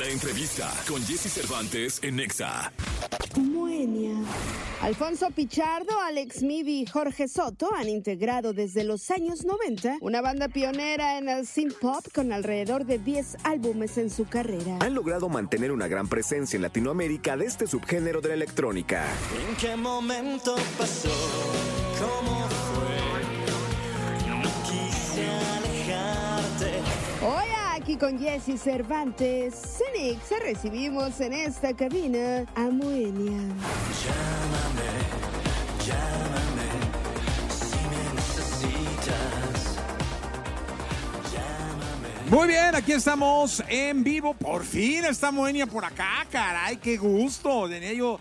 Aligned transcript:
La 0.00 0.08
entrevista 0.08 0.72
con 0.88 1.04
Jesse 1.04 1.30
Cervantes 1.30 2.00
en 2.02 2.16
Nexa. 2.16 2.72
Moenia. 3.36 4.14
Alfonso 4.80 5.30
Pichardo, 5.30 5.92
Alex 6.00 6.42
Mibi 6.42 6.80
y 6.80 6.86
Jorge 6.86 7.28
Soto 7.28 7.68
han 7.74 7.86
integrado 7.86 8.54
desde 8.54 8.82
los 8.82 9.10
años 9.10 9.44
90 9.44 9.98
una 10.00 10.22
banda 10.22 10.48
pionera 10.48 11.18
en 11.18 11.28
el 11.28 11.46
synth 11.46 11.74
pop 11.74 12.06
con 12.14 12.32
alrededor 12.32 12.86
de 12.86 12.98
10 12.98 13.44
álbumes 13.44 13.98
en 13.98 14.08
su 14.08 14.24
carrera. 14.24 14.78
Han 14.80 14.94
logrado 14.94 15.28
mantener 15.28 15.70
una 15.70 15.86
gran 15.86 16.08
presencia 16.08 16.56
en 16.56 16.62
Latinoamérica 16.62 17.36
de 17.36 17.44
este 17.44 17.66
subgénero 17.66 18.22
de 18.22 18.28
la 18.28 18.34
electrónica. 18.36 19.04
¿En 19.50 19.56
qué 19.56 19.76
momento 19.76 20.56
pasó? 20.78 21.49
Aquí 27.90 27.98
con 27.98 28.18
Jesse 28.20 28.56
Cervantes, 28.56 29.54
Cenix, 29.54 30.20
recibimos 30.42 31.20
en 31.20 31.32
esta 31.32 31.74
cabina 31.74 32.46
a 32.54 32.70
Moenia. 32.70 33.40
Llámame, 34.04 34.90
llámame, 35.84 36.68
si 37.48 37.78
me 37.88 38.14
necesitas. 38.14 39.76
Llámame. 41.32 42.30
Muy 42.30 42.46
bien, 42.46 42.76
aquí 42.76 42.92
estamos 42.92 43.60
en 43.68 44.04
vivo. 44.04 44.34
Por 44.34 44.64
fin 44.64 45.06
está 45.06 45.32
Moenia 45.32 45.66
por 45.66 45.84
acá, 45.84 46.24
caray, 46.30 46.76
qué 46.76 46.96
gusto. 46.96 47.68
Tenía 47.68 47.92
yo 47.92 48.20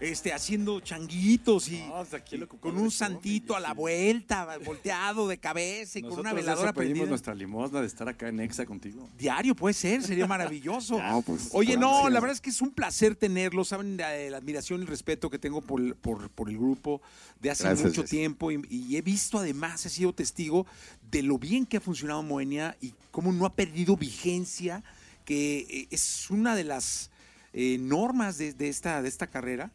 este, 0.00 0.32
haciendo 0.32 0.80
changuitos 0.80 1.68
y, 1.68 1.78
No, 1.88 2.04
lo 2.38 2.48
con 2.48 2.78
un 2.78 2.90
santito 2.90 3.56
a 3.56 3.60
la 3.60 3.74
vuelta, 3.74 4.58
volteado 4.64 5.26
de 5.28 5.38
cabeza 5.38 5.98
y 5.98 6.02
con 6.02 6.20
una 6.20 6.32
veladora 6.32 6.72
pedimos 6.72 6.92
prendida. 6.92 7.08
nuestra 7.08 7.34
limosna 7.34 7.80
de 7.80 7.86
estar 7.86 8.08
acá 8.08 8.28
en 8.28 8.40
Exa 8.40 8.64
contigo. 8.64 9.08
Diario 9.18 9.54
puede 9.54 9.74
ser, 9.74 10.02
sería 10.02 10.26
maravilloso. 10.26 10.98
No, 11.08 11.22
pues, 11.22 11.48
Oye, 11.52 11.76
no, 11.76 11.96
ansia. 11.96 12.10
la 12.10 12.20
verdad 12.20 12.34
es 12.34 12.40
que 12.40 12.50
es 12.50 12.60
un 12.60 12.70
placer 12.70 13.16
tenerlo. 13.16 13.64
Saben 13.64 13.96
la, 13.96 14.14
la 14.30 14.36
admiración 14.36 14.80
y 14.80 14.82
el 14.82 14.88
respeto 14.88 15.30
que 15.30 15.38
tengo 15.38 15.62
por, 15.62 15.96
por, 15.96 16.28
por 16.30 16.50
el 16.50 16.58
grupo 16.58 17.00
de 17.40 17.50
hace 17.50 17.64
Gracias, 17.64 17.88
mucho 17.88 18.04
tiempo 18.04 18.50
y, 18.52 18.60
y 18.68 18.96
he 18.96 19.02
visto 19.02 19.38
además, 19.38 19.84
he 19.86 19.88
sido 19.88 20.12
testigo 20.12 20.66
de 21.10 21.22
lo 21.22 21.38
bien 21.38 21.64
que 21.66 21.78
ha 21.78 21.80
funcionado 21.80 22.22
Moenia 22.22 22.76
y 22.80 22.92
cómo 23.10 23.32
no 23.32 23.46
ha 23.46 23.54
perdido 23.54 23.96
vigencia, 23.96 24.82
que 25.24 25.58
eh, 25.70 25.88
es 25.90 26.28
una 26.30 26.54
de 26.54 26.64
las 26.64 27.10
eh, 27.52 27.78
normas 27.80 28.38
de, 28.38 28.52
de 28.52 28.68
esta, 28.68 29.00
de 29.02 29.08
esta 29.08 29.26
carrera, 29.26 29.70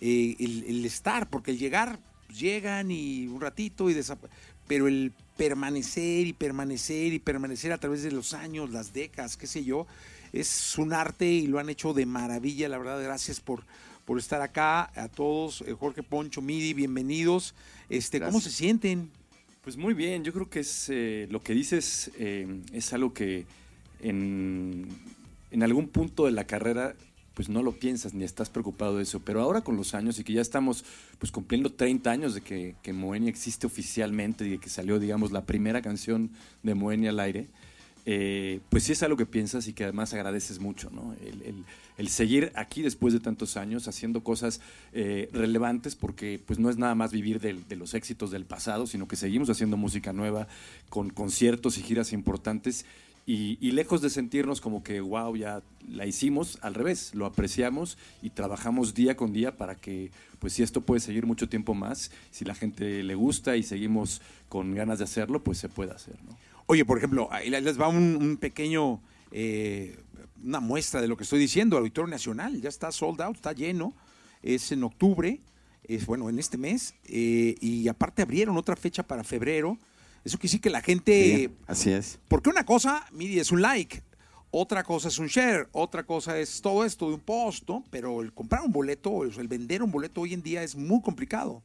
eh, 0.00 0.36
el, 0.38 0.64
el 0.68 0.84
estar, 0.84 1.28
porque 1.28 1.50
el 1.52 1.58
llegar, 1.58 1.98
pues, 2.26 2.38
llegan 2.38 2.90
y 2.90 3.26
un 3.26 3.40
ratito 3.40 3.88
y 3.90 3.94
desapa- 3.94 4.28
pero 4.66 4.86
el 4.86 5.12
permanecer 5.36 6.26
y 6.26 6.32
permanecer 6.32 7.12
y 7.12 7.18
permanecer 7.18 7.72
a 7.72 7.78
través 7.78 8.02
de 8.02 8.12
los 8.12 8.34
años, 8.34 8.70
las 8.70 8.92
décadas, 8.92 9.36
qué 9.36 9.46
sé 9.46 9.64
yo, 9.64 9.86
es 10.32 10.76
un 10.76 10.92
arte 10.92 11.26
y 11.26 11.46
lo 11.46 11.58
han 11.58 11.70
hecho 11.70 11.94
de 11.94 12.04
maravilla, 12.04 12.68
la 12.68 12.76
verdad, 12.76 13.02
gracias 13.02 13.40
por, 13.40 13.64
por 14.04 14.18
estar 14.18 14.42
acá, 14.42 14.90
a 14.94 15.08
todos, 15.08 15.62
eh, 15.62 15.72
Jorge 15.78 16.02
Poncho, 16.02 16.42
Midi, 16.42 16.74
bienvenidos, 16.74 17.54
este, 17.88 18.20
¿cómo 18.20 18.40
se 18.40 18.50
sienten? 18.50 19.10
Pues 19.62 19.76
muy 19.76 19.94
bien, 19.94 20.22
yo 20.24 20.32
creo 20.32 20.50
que 20.50 20.60
es 20.60 20.88
eh, 20.90 21.26
lo 21.30 21.40
que 21.40 21.54
dices 21.54 22.10
eh, 22.18 22.60
es 22.72 22.92
algo 22.92 23.14
que 23.14 23.46
en, 24.00 24.86
en 25.50 25.62
algún 25.62 25.88
punto 25.88 26.26
de 26.26 26.32
la 26.32 26.46
carrera 26.46 26.94
pues 27.38 27.48
no 27.48 27.62
lo 27.62 27.70
piensas 27.70 28.14
ni 28.14 28.24
estás 28.24 28.50
preocupado 28.50 28.96
de 28.96 29.04
eso, 29.04 29.20
pero 29.20 29.40
ahora 29.40 29.60
con 29.60 29.76
los 29.76 29.94
años 29.94 30.18
y 30.18 30.24
que 30.24 30.32
ya 30.32 30.40
estamos 30.40 30.84
pues 31.20 31.30
cumpliendo 31.30 31.70
30 31.72 32.10
años 32.10 32.34
de 32.34 32.40
que, 32.40 32.74
que 32.82 32.92
Moenia 32.92 33.30
existe 33.30 33.64
oficialmente 33.64 34.44
y 34.44 34.50
de 34.50 34.58
que 34.58 34.68
salió 34.68 34.98
digamos 34.98 35.30
la 35.30 35.46
primera 35.46 35.80
canción 35.80 36.32
de 36.64 36.74
Moenia 36.74 37.10
al 37.10 37.20
aire, 37.20 37.46
eh, 38.06 38.58
pues 38.70 38.82
sí 38.82 38.90
es 38.92 39.04
algo 39.04 39.16
que 39.16 39.24
piensas 39.24 39.68
y 39.68 39.72
que 39.72 39.84
además 39.84 40.12
agradeces 40.14 40.58
mucho, 40.58 40.90
¿no? 40.90 41.14
El, 41.24 41.42
el- 41.42 41.64
el 41.96 42.08
seguir 42.08 42.52
aquí 42.54 42.82
después 42.82 43.12
de 43.12 43.20
tantos 43.20 43.56
años 43.56 43.86
haciendo 43.88 44.22
cosas 44.22 44.60
eh, 44.92 45.28
relevantes 45.32 45.94
porque 45.96 46.40
pues 46.44 46.58
no 46.60 46.70
es 46.70 46.76
nada 46.76 46.94
más 46.96 47.12
vivir 47.12 47.40
de, 47.40 47.76
los 47.76 47.94
éxitos 47.94 48.30
del 48.32 48.46
pasado, 48.46 48.86
sino 48.86 49.06
que 49.08 49.16
seguimos 49.16 49.48
haciendo 49.50 49.76
música 49.76 50.12
nueva 50.12 50.46
con 50.88 51.10
conciertos 51.10 51.76
y 51.78 51.82
giras 51.82 52.12
importantes 52.12 52.84
y, 53.28 53.58
y 53.60 53.72
lejos 53.72 54.00
de 54.00 54.08
sentirnos 54.08 54.62
como 54.62 54.82
que 54.82 55.02
wow, 55.02 55.36
ya 55.36 55.62
la 55.86 56.06
hicimos, 56.06 56.58
al 56.62 56.72
revés, 56.72 57.14
lo 57.14 57.26
apreciamos 57.26 57.98
y 58.22 58.30
trabajamos 58.30 58.94
día 58.94 59.18
con 59.18 59.34
día 59.34 59.58
para 59.58 59.74
que 59.74 60.10
pues 60.38 60.54
si 60.54 60.62
esto 60.62 60.80
puede 60.80 61.00
seguir 61.00 61.26
mucho 61.26 61.46
tiempo 61.46 61.74
más, 61.74 62.10
si 62.30 62.46
la 62.46 62.54
gente 62.54 63.02
le 63.02 63.14
gusta 63.14 63.54
y 63.58 63.62
seguimos 63.62 64.22
con 64.48 64.74
ganas 64.74 64.96
de 64.96 65.04
hacerlo, 65.04 65.44
pues 65.44 65.58
se 65.58 65.68
puede 65.68 65.92
hacer, 65.92 66.16
¿no? 66.24 66.38
Oye, 66.64 66.86
por 66.86 66.96
ejemplo, 66.96 67.28
ahí 67.30 67.50
les 67.50 67.78
va 67.78 67.88
un, 67.88 68.38
pequeño, 68.40 69.02
eh, 69.30 69.98
una 70.42 70.60
muestra 70.60 71.02
de 71.02 71.08
lo 71.08 71.18
que 71.18 71.24
estoy 71.24 71.38
diciendo. 71.38 71.76
Auditorio 71.76 72.10
Nacional 72.10 72.58
ya 72.62 72.70
está 72.70 72.92
sold 72.92 73.20
out, 73.20 73.36
está 73.36 73.52
lleno. 73.52 73.94
Es 74.42 74.72
en 74.72 74.84
octubre, 74.84 75.40
es 75.84 76.06
bueno, 76.06 76.30
en 76.30 76.38
este 76.38 76.56
mes. 76.56 76.94
eh, 77.04 77.56
y 77.60 77.88
aparte 77.88 78.22
abrieron 78.22 78.56
otra 78.56 78.76
fecha 78.76 79.02
para 79.02 79.24
febrero. 79.24 79.78
Eso 80.28 80.36
quiere 80.36 80.48
decir 80.48 80.60
que 80.60 80.68
la 80.68 80.82
gente... 80.82 81.50
así 81.66 81.90
es. 81.90 82.18
Porque 82.28 82.50
una 82.50 82.66
cosa, 82.66 83.06
Midi, 83.12 83.38
es 83.38 83.50
un 83.50 83.62
like. 83.62 84.02
Otra 84.50 84.84
cosa 84.84 85.08
es 85.08 85.18
un 85.18 85.26
share, 85.26 85.68
otra 85.72 86.04
cosa 86.04 86.38
es 86.38 86.60
todo 86.60 86.84
esto 86.84 87.08
de 87.08 87.14
un 87.14 87.20
post, 87.20 87.66
¿no? 87.66 87.82
Pero 87.90 88.20
el 88.20 88.34
comprar 88.34 88.60
un 88.62 88.70
boleto, 88.70 89.24
el 89.24 89.48
vender 89.48 89.82
un 89.82 89.90
boleto 89.90 90.20
hoy 90.20 90.34
en 90.34 90.42
día 90.42 90.62
es 90.62 90.76
muy 90.76 91.00
complicado. 91.00 91.62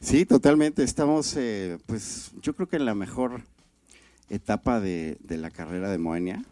Sí, 0.00 0.24
totalmente. 0.24 0.84
Estamos, 0.84 1.34
eh, 1.36 1.76
pues, 1.86 2.30
yo 2.40 2.54
creo 2.54 2.68
que 2.68 2.76
en 2.76 2.84
la 2.84 2.94
mejor 2.94 3.42
etapa 4.30 4.78
de, 4.78 5.16
de 5.18 5.38
la 5.38 5.50
carrera 5.50 5.90
de 5.90 5.98
Moenia. 5.98 6.44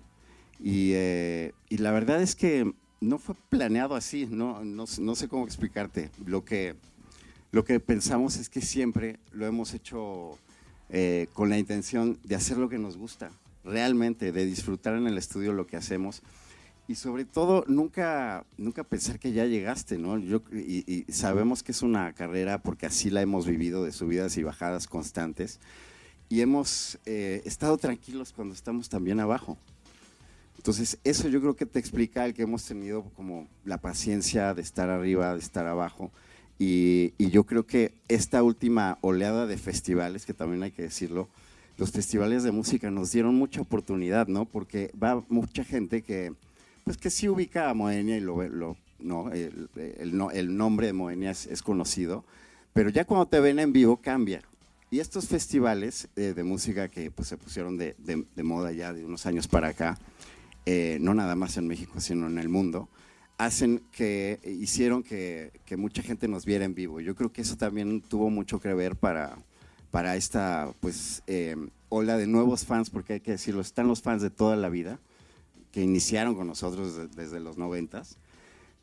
Y, 0.58 0.94
eh, 0.94 1.52
y 1.68 1.78
la 1.78 1.92
verdad 1.92 2.20
es 2.20 2.34
que 2.34 2.74
no 3.00 3.20
fue 3.20 3.36
planeado 3.48 3.94
así, 3.94 4.26
no, 4.28 4.64
no, 4.64 4.84
no 4.98 5.14
sé 5.14 5.28
cómo 5.28 5.44
explicarte. 5.44 6.10
Lo 6.26 6.44
que, 6.44 6.74
lo 7.52 7.64
que 7.64 7.78
pensamos 7.78 8.36
es 8.36 8.48
que 8.48 8.62
siempre 8.62 9.20
lo 9.30 9.47
hemos 9.47 9.74
hecho 9.74 10.36
eh, 10.92 11.28
con 11.32 11.50
la 11.50 11.58
intención 11.58 12.18
de 12.24 12.34
hacer 12.34 12.58
lo 12.58 12.68
que 12.68 12.78
nos 12.78 12.96
gusta, 12.96 13.30
realmente, 13.64 14.32
de 14.32 14.44
disfrutar 14.44 14.94
en 14.94 15.06
el 15.06 15.18
estudio 15.18 15.52
lo 15.52 15.66
que 15.66 15.76
hacemos. 15.76 16.22
Y 16.88 16.96
sobre 16.96 17.24
todo, 17.24 17.64
nunca, 17.68 18.44
nunca 18.58 18.82
pensar 18.82 19.18
que 19.18 19.32
ya 19.32 19.46
llegaste, 19.46 19.96
¿no? 19.98 20.18
Yo, 20.18 20.42
y, 20.52 20.84
y 21.08 21.12
sabemos 21.12 21.62
que 21.62 21.72
es 21.72 21.82
una 21.82 22.12
carrera 22.12 22.62
porque 22.62 22.86
así 22.86 23.10
la 23.10 23.22
hemos 23.22 23.46
vivido, 23.46 23.84
de 23.84 23.92
subidas 23.92 24.36
y 24.36 24.42
bajadas 24.42 24.88
constantes. 24.88 25.60
Y 26.28 26.42
hemos 26.42 26.96
eh, 27.06 27.42
estado 27.44 27.76
tranquilos 27.76 28.32
cuando 28.32 28.54
estamos 28.54 28.88
también 28.88 29.18
abajo. 29.18 29.58
Entonces, 30.56 30.96
eso 31.02 31.26
yo 31.28 31.40
creo 31.40 31.56
que 31.56 31.66
te 31.66 31.80
explica 31.80 32.24
el 32.24 32.34
que 32.34 32.42
hemos 32.42 32.64
tenido 32.64 33.02
como 33.16 33.48
la 33.64 33.78
paciencia 33.78 34.54
de 34.54 34.62
estar 34.62 34.90
arriba, 34.90 35.32
de 35.32 35.40
estar 35.40 35.66
abajo. 35.66 36.12
Y, 36.60 37.15
y 37.16 37.31
yo 37.31 37.44
creo 37.44 37.66
que 37.66 37.94
esta 38.09 38.43
última 38.43 38.98
oleada 39.00 39.47
de 39.47 39.56
festivales, 39.56 40.26
que 40.26 40.34
también 40.34 40.62
hay 40.62 40.71
que 40.72 40.82
decirlo, 40.82 41.26
los 41.78 41.91
festivales 41.91 42.43
de 42.43 42.53
música 42.53 42.91
nos 42.91 43.10
dieron 43.12 43.34
mucha 43.34 43.62
oportunidad, 43.62 44.28
¿no? 44.28 44.44
Porque 44.44 44.93
va 45.03 45.25
mucha 45.31 45.65
gente 45.65 46.03
que, 46.03 46.34
pues 46.84 46.98
que 46.98 47.09
sí 47.09 47.31
ubica 47.31 47.71
a 47.71 47.75
Moenia 47.75 48.19
y 48.19 48.21
lo, 48.21 48.47
lo 48.47 48.76
no, 48.98 49.32
el, 49.32 49.71
el 49.76 50.21
el 50.34 50.56
nombre 50.59 50.88
de 50.88 50.93
Moenia 50.93 51.31
es, 51.31 51.47
es 51.47 51.62
conocido, 51.62 52.26
pero 52.75 52.91
ya 52.91 53.06
cuando 53.06 53.27
te 53.27 53.41
ven 53.41 53.59
en 53.59 53.72
vivo 53.72 53.97
cambia. 53.97 54.42
Y 54.91 54.98
estos 54.98 55.28
festivales 55.28 56.09
eh, 56.16 56.34
de 56.37 56.44
música 56.44 56.88
que 56.88 57.10
pues, 57.10 57.28
se 57.28 57.38
pusieron 57.38 57.78
de, 57.78 57.94
de- 57.98 58.27
de 58.37 58.42
moda 58.42 58.71
ya 58.72 58.92
de 58.92 59.04
unos 59.06 59.25
años 59.25 59.48
para 59.48 59.69
acá, 59.69 59.98
eh, 60.66 60.98
no 61.00 61.15
nada 61.15 61.37
más 61.37 61.56
en 61.56 61.66
México, 61.69 62.00
sino 62.00 62.27
en 62.27 62.37
el 62.37 62.50
mundo, 62.50 62.91
hacen 63.40 63.80
que, 63.92 64.38
hicieron 64.44 65.02
que, 65.02 65.50
que 65.64 65.78
mucha 65.78 66.02
gente 66.02 66.28
nos 66.28 66.44
viera 66.44 66.66
en 66.66 66.74
vivo. 66.74 67.00
Yo 67.00 67.14
creo 67.14 67.32
que 67.32 67.40
eso 67.40 67.56
también 67.56 68.02
tuvo 68.02 68.28
mucho 68.28 68.60
que 68.60 68.74
ver 68.74 68.96
para, 68.96 69.38
para 69.90 70.14
esta 70.16 70.72
pues, 70.80 71.22
eh, 71.26 71.56
ola 71.88 72.18
de 72.18 72.26
nuevos 72.26 72.66
fans, 72.66 72.90
porque 72.90 73.14
hay 73.14 73.20
que 73.20 73.30
decirlo, 73.30 73.62
están 73.62 73.88
los 73.88 74.02
fans 74.02 74.20
de 74.20 74.28
toda 74.28 74.56
la 74.56 74.68
vida, 74.68 74.98
que 75.72 75.82
iniciaron 75.82 76.34
con 76.34 76.48
nosotros 76.48 76.96
de- 76.96 77.08
desde 77.08 77.40
los 77.40 77.56
noventas, 77.56 78.18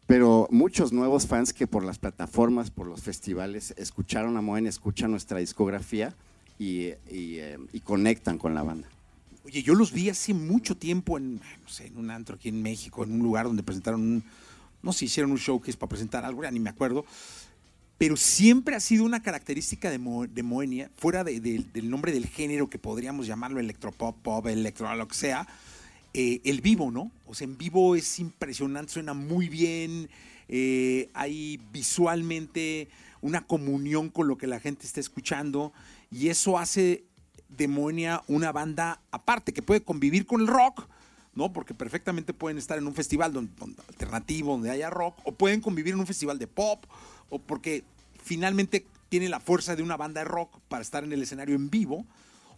pero 0.08 0.48
muchos 0.50 0.92
nuevos 0.92 1.28
fans 1.28 1.54
que 1.54 1.68
por 1.68 1.84
las 1.84 2.00
plataformas, 2.00 2.72
por 2.72 2.88
los 2.88 3.04
festivales, 3.04 3.76
escucharon 3.78 4.38
a 4.38 4.42
Moen, 4.42 4.66
escuchan 4.66 5.12
nuestra 5.12 5.38
discografía 5.38 6.16
y, 6.58 6.94
y, 7.12 7.40
y 7.74 7.80
conectan 7.82 8.40
con 8.40 8.56
la 8.56 8.64
banda. 8.64 8.88
Oye, 9.46 9.62
yo 9.62 9.76
los 9.76 9.92
vi 9.94 10.10
hace 10.10 10.34
mucho 10.34 10.76
tiempo 10.76 11.18
en, 11.18 11.36
no 11.36 11.70
sé, 11.70 11.88
en 11.88 11.98
un 11.98 12.10
antro 12.10 12.36
aquí 12.36 12.50
en 12.50 12.62
México, 12.62 13.04
en 13.04 13.12
un 13.12 13.20
lugar 13.20 13.46
donde 13.46 13.64
presentaron 13.64 14.02
un, 14.02 14.24
no 14.84 14.94
sé, 14.94 15.06
hicieron 15.06 15.32
un 15.32 15.38
showcase 15.38 15.78
para 15.78 15.90
presentar 15.90 16.24
algo, 16.26 16.44
ya 16.44 16.52
ni 16.52 16.60
me 16.60 16.70
acuerdo, 16.70 17.06
pero 17.98 18.16
siempre 18.16 18.76
ha 18.76 18.80
sido 18.80 19.04
una 19.06 19.22
característica 19.24 19.90
de, 19.90 19.98
Mo- 19.98 20.28
Moenia, 20.44 20.92
fuera 20.98 21.24
de- 21.24 21.40
de- 21.40 21.66
del 21.74 21.90
nombre 21.90 22.12
del 22.12 22.28
género 22.28 22.70
que 22.70 22.78
podríamos 22.78 23.26
llamarlo 23.28 23.60
electropop, 23.60 24.16
pop, 24.22 24.46
electro, 24.48 24.94
lo 24.96 25.08
que 25.08 25.16
sea, 25.16 25.48
eh, 26.14 26.42
el 26.46 26.62
vivo, 26.62 26.92
¿no? 26.92 27.12
O 27.26 27.34
sea, 27.34 27.46
en 27.46 27.58
vivo 27.58 27.96
es 27.96 28.20
impresionante, 28.20 28.94
suena 28.94 29.14
muy 29.14 29.50
bien, 29.50 30.10
eh, 30.48 31.10
hay 31.14 31.60
visualmente 31.74 32.88
una 33.22 33.42
comunión 33.46 34.10
con 34.10 34.28
lo 34.28 34.38
que 34.38 34.48
la 34.48 34.60
gente 34.60 34.86
está 34.86 35.00
escuchando 35.00 35.74
y 36.12 36.30
eso 36.30 36.58
hace 36.60 37.04
de 37.50 37.68
Moenia 37.68 38.24
una 38.28 38.52
banda 38.52 39.02
aparte, 39.12 39.54
que 39.54 39.62
puede 39.64 39.82
convivir 39.82 40.26
con 40.26 40.42
el 40.42 40.48
rock, 40.48 40.88
¿no? 41.38 41.54
Porque 41.54 41.74
perfectamente 41.74 42.34
pueden 42.34 42.58
estar 42.58 42.78
en 42.78 42.88
un 42.88 42.94
festival 42.96 43.32
don- 43.32 43.50
don- 43.58 43.76
alternativo 43.88 44.54
donde 44.54 44.72
haya 44.72 44.90
rock, 44.90 45.16
o 45.24 45.32
pueden 45.32 45.62
convivir 45.62 45.94
en 45.94 46.00
un 46.02 46.08
festival 46.08 46.40
de 46.40 46.48
pop, 46.48 46.84
o 47.30 47.40
porque 47.40 47.84
finalmente 48.24 48.86
tiene 49.10 49.30
la 49.30 49.40
fuerza 49.40 49.76
de 49.76 49.84
una 49.84 49.96
banda 49.96 50.22
de 50.22 50.26
rock 50.26 50.60
para 50.68 50.82
estar 50.82 51.04
en 51.04 51.14
el 51.14 51.22
escenario 51.22 51.56
en 51.56 51.70
vivo, 51.70 52.06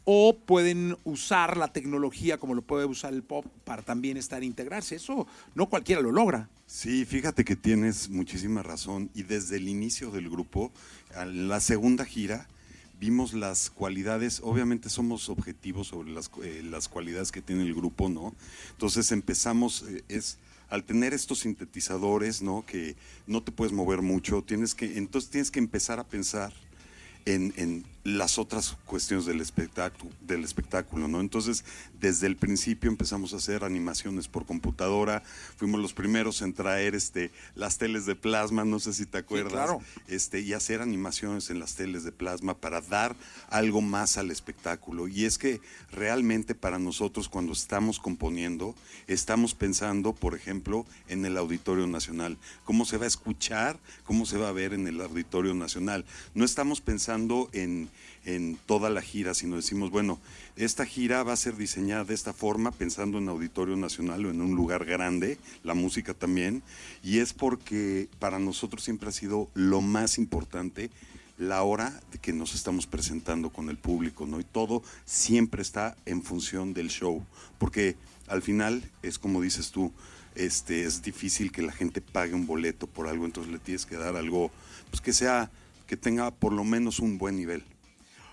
o 0.06 0.36
pueden 0.36 0.98
usar 1.04 1.58
la 1.58 1.72
tecnología 1.74 2.40
como 2.40 2.56
lo 2.56 2.64
puede 2.64 2.86
usar 2.86 3.14
el 3.14 3.22
pop 3.22 3.46
para 3.66 3.84
también 3.84 4.18
estar 4.18 4.44
integrarse. 4.44 4.96
Eso 4.96 5.28
no 5.54 5.68
cualquiera 5.70 6.02
lo 6.02 6.12
logra. 6.12 6.50
Sí, 6.66 7.06
fíjate 7.06 7.44
que 7.44 7.56
tienes 7.56 8.10
muchísima 8.10 8.64
razón 8.64 9.12
y 9.14 9.24
desde 9.24 9.58
el 9.58 9.68
inicio 9.68 10.10
del 10.10 10.30
grupo, 10.30 10.72
a 11.16 11.26
la 11.26 11.60
segunda 11.60 12.06
gira, 12.06 12.48
vimos 13.00 13.34
las 13.34 13.70
cualidades, 13.70 14.42
obviamente 14.44 14.90
somos 14.90 15.30
objetivos 15.30 15.88
sobre 15.88 16.12
las, 16.12 16.30
eh, 16.44 16.62
las 16.64 16.90
cualidades 16.90 17.32
que 17.32 17.42
tiene 17.42 17.64
el 17.64 17.74
grupo, 17.74 18.10
¿no? 18.10 18.36
Entonces 18.72 19.12
empezamos, 19.12 19.86
eh, 19.88 20.04
es 20.10 20.38
al 20.70 20.84
tener 20.84 21.14
estos 21.14 21.40
sintetizadores, 21.40 22.42
¿no? 22.42 22.66
Que 22.66 22.96
no 23.26 23.42
te 23.42 23.52
puedes 23.52 23.74
mover 23.74 24.02
mucho, 24.02 24.44
tienes 24.44 24.76
que, 24.76 24.98
entonces 24.98 25.30
tienes 25.30 25.50
que 25.50 25.60
empezar 25.60 26.00
a 26.00 26.04
pensar 26.04 26.54
en, 27.26 27.54
en 27.56 27.86
las 28.04 28.38
otras 28.38 28.78
cuestiones 28.86 29.26
del 29.26 29.42
espectáculo, 29.42 30.12
del 30.22 30.44
espectáculo, 30.44 31.08
¿no? 31.08 31.20
Entonces, 31.20 31.66
desde 32.00 32.28
el 32.28 32.38
principio 32.38 32.90
empezamos 32.90 33.34
a 33.34 33.38
hacer 33.38 33.64
animaciones 33.64 34.28
por 34.28 34.46
computadora, 34.46 35.22
fuimos 35.58 35.82
los 35.82 35.94
primeros 35.94 36.42
en 36.42 36.54
traer 36.54 36.96
este, 36.96 37.32
las 37.56 37.78
teles 37.78 38.06
de 38.06 38.16
plasma, 38.16 38.64
no 38.64 38.80
sé 38.80 38.94
si 38.94 39.06
te 39.06 39.18
acuerdas, 39.18 39.52
claro. 39.52 39.82
este, 40.08 40.40
y 40.40 40.54
hacer 40.54 40.82
animaciones 40.82 41.50
en 41.50 41.60
las 41.60 41.76
teles 41.76 42.04
de 42.04 42.12
plasma 42.12 42.56
para 42.56 42.82
dar 42.82 43.16
algo 43.50 43.82
más 43.82 44.18
al 44.18 44.32
espectáculo. 44.32 45.08
Y 45.08 45.26
es 45.26 45.38
que 45.38 45.60
realmente 45.92 46.56
para 46.56 46.80
nosotros 46.80 47.28
cuando 47.28 47.54
estamos 47.54 48.00
componiendo, 48.00 48.76
estamos 49.08 49.56
pensando, 49.56 50.14
por 50.14 50.36
ejemplo, 50.36 50.86
en 51.08 51.26
el 51.26 51.38
Auditorio 51.38 51.88
Nacional, 51.88 52.38
cómo 52.64 52.86
se 52.86 52.98
va 52.98 53.06
a 53.06 53.08
escuchar, 53.08 53.78
cómo 54.06 54.26
se 54.26 54.38
va 54.38 54.50
a 54.50 54.54
ver 54.54 54.74
en 54.74 54.88
el 54.88 55.02
Auditorio 55.02 55.54
Nacional. 55.54 56.06
No 56.34 56.46
estamos 56.46 56.82
pensando 56.82 57.50
en, 57.52 57.89
en 58.26 58.58
toda 58.66 58.90
la 58.90 59.02
gira, 59.02 59.34
sino 59.34 59.56
decimos, 59.56 59.92
bueno, 59.92 60.20
esta 60.56 60.86
gira 60.86 61.24
va 61.24 61.34
a 61.34 61.38
ser 61.38 61.56
diseñada 61.56 62.06
de 62.06 62.14
esta 62.14 62.34
forma, 62.34 62.72
pensando 62.72 63.18
en 63.18 63.30
Auditorio 63.30 63.76
Nacional 63.76 64.26
o 64.26 64.30
en 64.30 64.42
un 64.42 64.56
lugar 64.56 64.86
grande, 64.86 65.38
la 65.64 65.74
música 65.74 66.14
también, 66.14 66.64
y 67.04 67.20
es 67.20 67.34
porque 67.34 68.08
para 68.20 68.40
nosotros 68.40 68.84
siempre 68.84 69.10
ha 69.10 69.14
sido 69.14 69.50
lo 69.54 69.82
más 69.82 70.18
importante 70.18 70.90
la 71.38 71.64
hora 71.64 72.02
de 72.12 72.18
que 72.18 72.34
nos 72.34 72.54
estamos 72.54 72.86
presentando 72.86 73.50
con 73.50 73.70
el 73.70 73.78
público, 73.78 74.26
¿no? 74.26 74.42
Y 74.42 74.44
todo 74.44 74.84
siempre 75.06 75.62
está 75.62 75.96
en 76.06 76.22
función 76.22 76.74
del 76.74 76.90
show, 76.90 77.24
porque 77.58 77.96
al 78.28 78.42
final 78.42 78.84
es 79.02 79.18
como 79.18 79.42
dices 79.42 79.72
tú, 79.72 79.94
este 80.36 80.84
es 80.84 81.02
difícil 81.02 81.52
que 81.52 81.62
la 81.62 81.72
gente 81.72 82.02
pague 82.02 82.34
un 82.34 82.46
boleto 82.46 82.88
por 82.88 83.08
algo, 83.08 83.26
entonces 83.26 83.52
le 83.52 83.60
tienes 83.60 83.86
que 83.86 83.96
dar 83.96 84.16
algo 84.16 84.52
pues 84.90 85.02
que 85.02 85.14
sea 85.14 85.50
que 85.88 85.98
tenga 85.98 86.32
por 86.32 86.54
lo 86.54 86.64
menos 86.64 87.00
un 87.00 87.18
buen 87.18 87.36
nivel. 87.36 87.64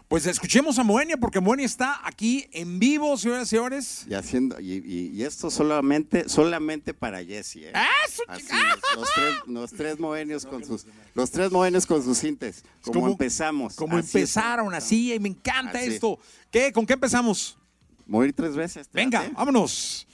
Pues 0.08 0.24
escuchemos 0.26 0.78
a 0.78 0.84
Moenia, 0.84 1.16
porque 1.16 1.40
Moenia 1.40 1.66
está 1.66 2.00
aquí 2.06 2.46
en 2.52 2.78
vivo, 2.78 3.16
señoras 3.16 3.48
y 3.48 3.50
señores. 3.50 4.06
Y 4.08 4.14
haciendo, 4.14 4.60
y, 4.60 4.74
y- 4.74 5.10
y 5.12 5.24
esto 5.24 5.50
solamente, 5.50 6.28
solamente 6.28 6.94
para 6.94 7.24
Jesse, 7.24 7.56
¿eh? 7.56 7.72
¡Eso, 8.06 8.22
Así, 8.28 8.42
chica! 8.42 8.76
los, 8.94 9.00
los 9.00 9.08
tres, 9.12 9.34
los 9.48 9.72
tres 9.72 9.98
moenios 9.98 10.46
con 10.46 10.64
sus, 10.64 10.86
los 11.14 11.30
tres 11.32 11.50
moenios 11.50 11.86
con 11.86 12.04
sus 12.04 12.18
cintes. 12.18 12.62
Como, 12.82 13.00
Como- 13.00 13.12
empezamos. 13.12 13.74
Como 13.74 13.96
así 13.96 14.06
es. 14.06 14.14
empezaron 14.14 14.72
así, 14.74 15.12
y 15.12 15.18
me 15.18 15.28
encanta 15.30 15.80
Así. 15.80 15.94
esto. 15.94 16.20
¿Qué? 16.52 16.72
¿Con 16.72 16.86
qué 16.86 16.92
empezamos? 16.92 17.58
Morir 18.06 18.32
tres 18.32 18.54
veces. 18.54 18.86
¿te 18.88 18.96
Venga, 19.00 19.28
vámonos. 19.34 20.06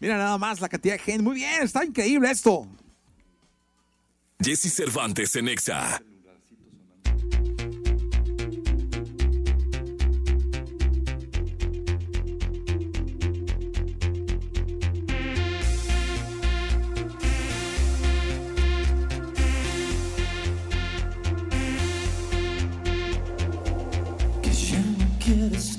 Mira 0.00 0.18
nada 0.18 0.36
más 0.36 0.60
la 0.60 0.68
cantidad 0.68 0.94
de 0.94 0.98
gente. 0.98 1.22
Muy 1.22 1.36
bien, 1.36 1.62
está 1.62 1.84
increíble 1.84 2.28
esto. 2.28 2.66
Jesse 4.42 4.74
Cervantes 4.74 5.36
en 5.36 5.46
Exa. 5.46 6.02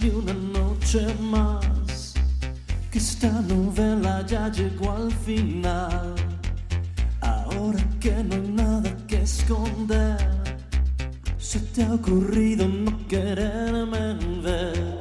Ni 0.01 0.09
una 0.09 0.33
noche 0.33 1.13
más. 1.19 2.13
Que 2.89 2.99
esta 2.99 3.29
novela 3.41 4.25
ya 4.25 4.49
llegó 4.49 4.91
al 4.91 5.11
final. 5.11 6.15
Ahora 7.21 7.83
que 7.99 8.23
no 8.23 8.35
hay 8.35 8.47
nada 8.63 8.95
que 9.07 9.21
esconder. 9.23 10.17
Se 11.37 11.59
te 11.59 11.83
ha 11.83 11.93
ocurrido 11.93 12.67
no 12.67 13.07
quererme 13.07 14.15
ver. 14.41 14.99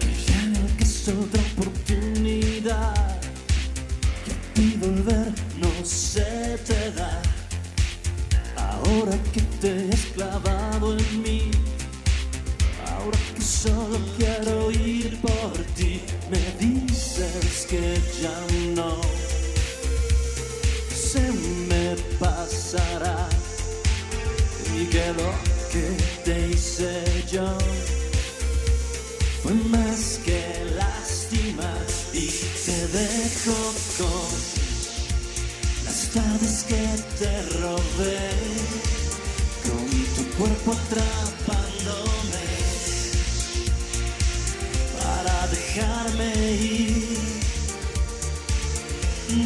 Que 0.00 0.12
ya 0.28 0.42
no 0.54 0.66
es 0.66 1.08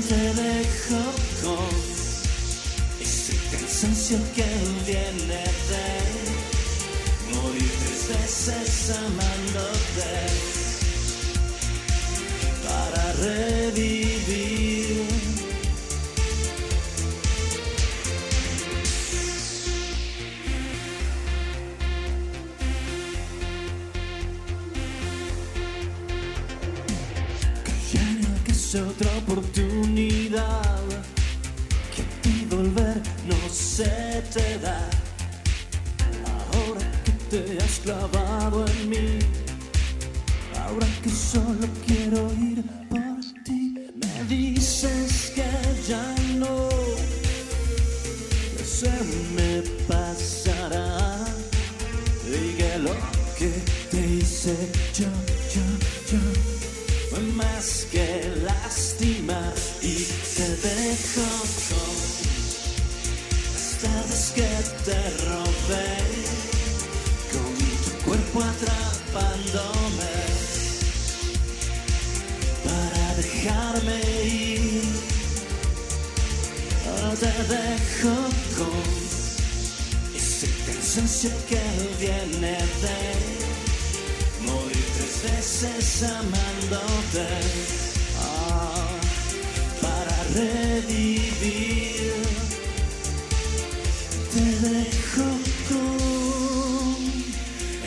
te 0.09 0.35
dejo 0.35 1.02
con 1.42 1.73
ese 3.00 3.35
cansancio 3.50 4.19
que 4.35 4.45
viene 4.87 5.42
de 5.71 5.88
morir 7.35 7.73
tres 7.80 8.02
veces 8.09 8.90
amándote 8.99 10.12
para 12.66 13.04
revivir. 13.12 14.00
Solo 41.40 41.66
quiero 41.87 42.32
ir 42.35 42.62
por 42.88 43.44
ti, 43.44 43.75
me 44.00 44.25
dices 44.28 45.32
que 45.35 45.49
ya 45.88 46.14
no, 46.37 46.68
que 48.56 48.64
se 48.64 48.90
me 49.37 49.62
pasará. 49.88 51.26
Y 52.26 52.78
lo 52.78 52.94
que 53.38 53.50
te 53.90 54.06
hice 54.06 54.54
yo 54.94 55.39
amándote 86.02 87.26
ah, 88.19 88.88
para 89.83 90.16
revivir. 90.35 92.12
Te 94.33 94.45
dejo 94.69 95.28
con 95.69 96.97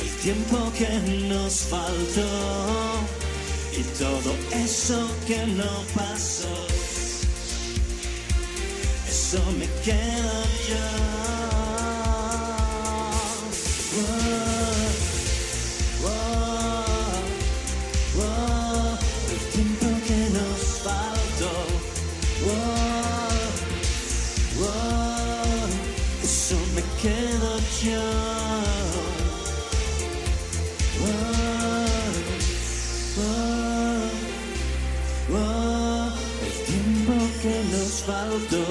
el 0.01 0.09
tiempo 0.21 0.71
que 0.77 0.89
nos 1.27 1.53
faltó 1.63 2.31
y 3.71 3.83
todo 3.97 4.35
eso 4.51 5.09
que 5.27 5.45
no 5.47 5.83
pasó. 5.95 6.67
Eso 9.07 9.39
me 9.57 9.67
quedo 9.83 10.43
yo. 10.69 11.22
Faltó. 38.05 38.65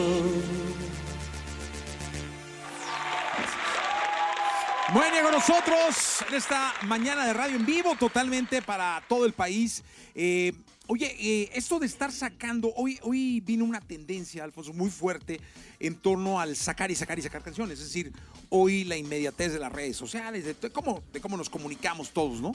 Moenia 4.93 5.23
con 5.23 5.33
nosotros 5.33 6.23
en 6.29 6.35
esta 6.35 6.75
mañana 6.83 7.27
de 7.27 7.33
radio 7.33 7.57
en 7.57 7.65
vivo, 7.65 7.97
totalmente 7.99 8.61
para 8.61 9.03
todo 9.09 9.25
el 9.25 9.33
país. 9.33 9.83
Eh, 10.15 10.53
oye, 10.87 11.17
eh, 11.19 11.51
esto 11.55 11.79
de 11.79 11.87
estar 11.87 12.13
sacando, 12.13 12.75
hoy, 12.77 12.99
hoy 13.03 13.41
vino 13.41 13.65
una 13.65 13.81
tendencia, 13.81 14.45
Alfonso, 14.45 14.75
muy 14.75 14.91
fuerte 14.91 15.41
en 15.81 15.95
torno 15.95 16.39
al 16.39 16.55
sacar 16.57 16.91
y 16.91 16.95
sacar 16.95 17.19
y 17.19 17.23
sacar 17.23 17.43
canciones. 17.43 17.79
Es 17.79 17.87
decir, 17.87 18.13
hoy 18.51 18.85
la 18.85 18.97
inmediatez 18.99 19.55
de 19.55 19.59
las 19.59 19.73
redes 19.73 19.97
sociales, 19.97 20.45
de 20.45 20.71
cómo, 20.71 21.03
de 21.11 21.23
cómo 21.23 21.39
nos 21.39 21.49
comunicamos 21.49 22.11
todos, 22.11 22.43
¿no? 22.43 22.55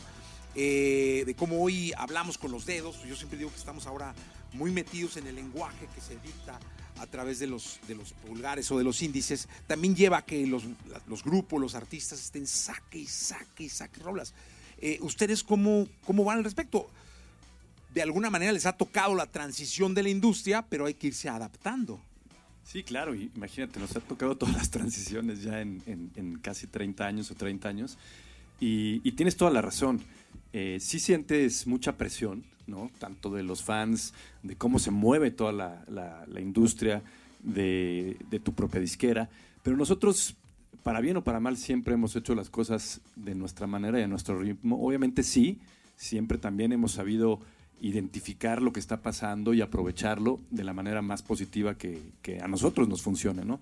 Eh, 0.54 1.24
de 1.26 1.36
cómo 1.36 1.62
hoy 1.62 1.94
hablamos 1.98 2.38
con 2.38 2.52
los 2.52 2.66
dedos. 2.66 3.04
Yo 3.04 3.16
siempre 3.16 3.38
digo 3.38 3.52
que 3.52 3.58
estamos 3.58 3.86
ahora 3.88 4.14
muy 4.54 4.72
metidos 4.72 5.18
en 5.18 5.28
el 5.28 5.36
lenguaje 5.36 5.88
que 5.94 6.02
se 6.02 6.16
dicta 6.20 6.60
a 7.00 7.06
través 7.06 7.38
de 7.40 7.46
los, 7.48 7.80
de 7.88 7.94
los 7.96 8.14
pulgares 8.14 8.72
o 8.72 8.78
de 8.78 8.84
los 8.84 9.02
índices, 9.04 9.48
también 9.68 9.96
lleva 9.96 10.18
a 10.18 10.26
que 10.26 10.48
los, 10.48 10.64
los 11.08 11.24
grupos, 11.24 11.62
los 11.62 11.76
artistas 11.76 12.20
estén 12.24 12.48
saque 12.48 12.98
y 13.00 13.06
saque 13.06 13.64
y 13.66 13.70
saque 13.70 14.02
rolas. 14.02 14.34
Eh, 14.80 14.98
¿Ustedes 15.02 15.44
cómo, 15.44 15.88
cómo 16.06 16.24
van 16.24 16.40
al 16.40 16.44
respecto? 16.44 16.90
De 17.94 18.02
alguna 18.02 18.30
manera 18.30 18.52
les 18.52 18.66
ha 18.66 18.74
tocado 18.74 19.14
la 19.16 19.28
transición 19.28 19.94
de 19.94 20.04
la 20.04 20.10
industria, 20.10 20.66
pero 20.68 20.86
hay 20.86 20.94
que 20.96 21.08
irse 21.08 21.30
adaptando. 21.30 22.00
Sí, 22.64 22.84
claro, 22.84 23.16
imagínate, 23.16 23.80
nos 23.80 23.96
ha 23.96 24.00
tocado 24.02 24.36
todas 24.36 24.56
las 24.56 24.70
transiciones 24.72 25.42
ya 25.44 25.62
en, 25.62 25.82
en- 25.86 26.12
en 26.16 26.38
casi 26.40 26.68
30 26.68 27.06
años 27.06 27.32
o 27.32 27.36
30 27.36 27.70
años. 27.70 27.98
Y, 28.60 29.02
y 29.08 29.12
tienes 29.14 29.38
toda 29.38 29.52
la 29.52 29.62
razón. 29.62 30.02
Eh, 30.54 30.80
sí 30.80 31.00
sientes 31.00 31.68
mucha 31.68 31.98
presión, 31.98 32.44
¿no? 32.68 32.90
Tanto 33.00 33.30
de 33.30 33.44
los 33.44 33.64
fans, 33.64 34.14
de 34.44 34.56
cómo 34.56 34.80
se 34.80 34.92
mueve 34.92 35.32
toda 35.32 35.52
la, 35.52 36.40
industria, 36.40 37.04
de, 37.44 38.18
tu 38.44 38.54
propia 38.54 38.80
disquera. 38.80 39.30
Pero 39.62 39.78
nosotros, 39.78 40.36
para 40.84 41.02
bien 41.02 41.18
o 41.18 41.24
para 41.24 41.40
mal, 41.40 41.58
siempre 41.58 41.94
hemos 41.94 42.16
hecho 42.16 42.34
las 42.34 42.50
cosas 42.50 43.02
de 43.16 43.36
nuestra 43.36 43.68
manera 43.68 44.00
y 44.00 44.04
a 44.04 44.08
nuestro 44.08 44.40
ritmo. 44.40 44.84
Obviamente 44.84 45.24
sí, 45.24 45.60
siempre 45.96 46.38
también 46.38 46.72
hemos 46.72 46.94
sabido 46.94 47.40
identificar 47.80 48.62
lo 48.62 48.74
que 48.74 48.80
está 48.80 49.02
pasando 49.02 49.54
y 49.54 49.62
aprovecharlo 49.62 50.40
de 50.50 50.64
la 50.64 50.74
manera 50.74 51.04
más 51.04 51.22
positiva 51.22 51.78
que, 51.78 52.02
que 52.24 52.40
a 52.40 52.48
nosotros 52.48 52.88
nos 52.88 53.04
funcione, 53.04 53.46
¿no? 53.46 53.60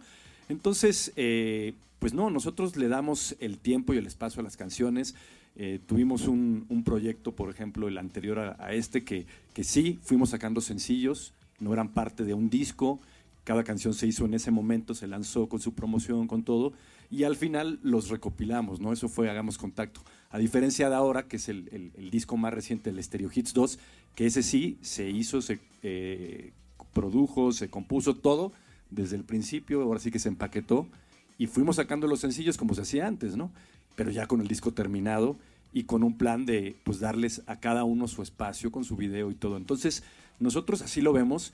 Entonces, 0.47 1.11
eh, 1.17 1.73
pues 2.05 2.13
no, 2.13 2.29
nosotros 2.29 2.75
le 2.77 2.87
damos 2.87 3.35
el 3.39 3.57
tiempo 3.57 3.91
y 3.91 3.97
el 3.97 4.05
espacio 4.05 4.39
a 4.39 4.43
las 4.43 4.57
canciones. 4.57 5.15
Eh, 5.55 5.79
tuvimos 5.87 6.27
un, 6.27 6.83
proyecto, 6.85 7.31
por 7.31 7.49
ejemplo, 7.49 7.87
el 7.87 7.97
anterior 7.97 8.37
a, 8.59 8.73
este, 8.73 9.03
que, 9.03 9.25
que 9.55 9.63
sí, 9.63 9.97
fuimos 10.03 10.29
sacando 10.29 10.61
sencillos, 10.61 11.33
no 11.59 11.73
eran 11.73 11.89
parte 11.95 12.23
de 12.23 12.35
un 12.35 12.47
disco, 12.51 12.99
cada 13.43 13.63
canción 13.63 13.95
se 13.95 14.05
hizo 14.05 14.23
en 14.25 14.35
ese 14.35 14.51
momento, 14.51 14.93
se 14.93 15.07
lanzó 15.07 15.49
con 15.49 15.59
su 15.59 15.73
promoción, 15.73 16.27
con 16.27 16.43
todo, 16.43 16.73
y 17.09 17.23
al 17.23 17.35
final 17.35 17.79
los 17.81 18.09
recopilamos, 18.09 18.79
¿no? 18.79 18.93
Eso 18.93 19.09
fue 19.09 19.27
Hagamos 19.31 19.57
Contacto. 19.57 20.01
A 20.29 20.37
diferencia 20.37 20.89
de 20.89 20.95
ahora, 20.95 21.27
que 21.27 21.37
es 21.37 21.49
el, 21.49 21.69
el- 21.71 21.91
el 21.95 22.11
disco 22.11 22.37
más 22.37 22.53
reciente, 22.53 22.91
el 22.91 23.01
Stereo 23.03 23.31
Hits 23.33 23.51
2, 23.55 23.79
que 24.13 24.27
ese 24.27 24.43
sí 24.43 24.77
se 24.81 25.09
hizo, 25.09 25.41
se 25.41 25.57
eh, 25.81 26.53
produjo, 26.93 27.51
se 27.51 27.71
compuso 27.71 28.15
todo 28.15 28.51
desde 28.91 29.15
el 29.15 29.23
principio, 29.23 29.81
ahora 29.81 29.99
sí 29.99 30.11
que 30.11 30.19
se 30.19 30.29
empaquetó, 30.29 30.87
y 31.37 31.47
fuimos 31.47 31.77
sacando 31.77 32.07
los 32.07 32.19
sencillos 32.19 32.57
como 32.57 32.73
se 32.73 32.81
hacía 32.81 33.07
antes, 33.07 33.35
¿no? 33.35 33.51
Pero 33.95 34.11
ya 34.11 34.27
con 34.27 34.41
el 34.41 34.47
disco 34.47 34.73
terminado 34.73 35.37
y 35.73 35.83
con 35.83 36.03
un 36.03 36.17
plan 36.17 36.45
de 36.45 36.75
pues 36.83 36.99
darles 36.99 37.41
a 37.47 37.59
cada 37.59 37.83
uno 37.83 38.07
su 38.07 38.21
espacio 38.21 38.71
con 38.71 38.83
su 38.83 38.95
video 38.95 39.31
y 39.31 39.35
todo. 39.35 39.57
Entonces, 39.57 40.03
nosotros 40.39 40.81
así 40.81 41.01
lo 41.01 41.13
vemos. 41.13 41.53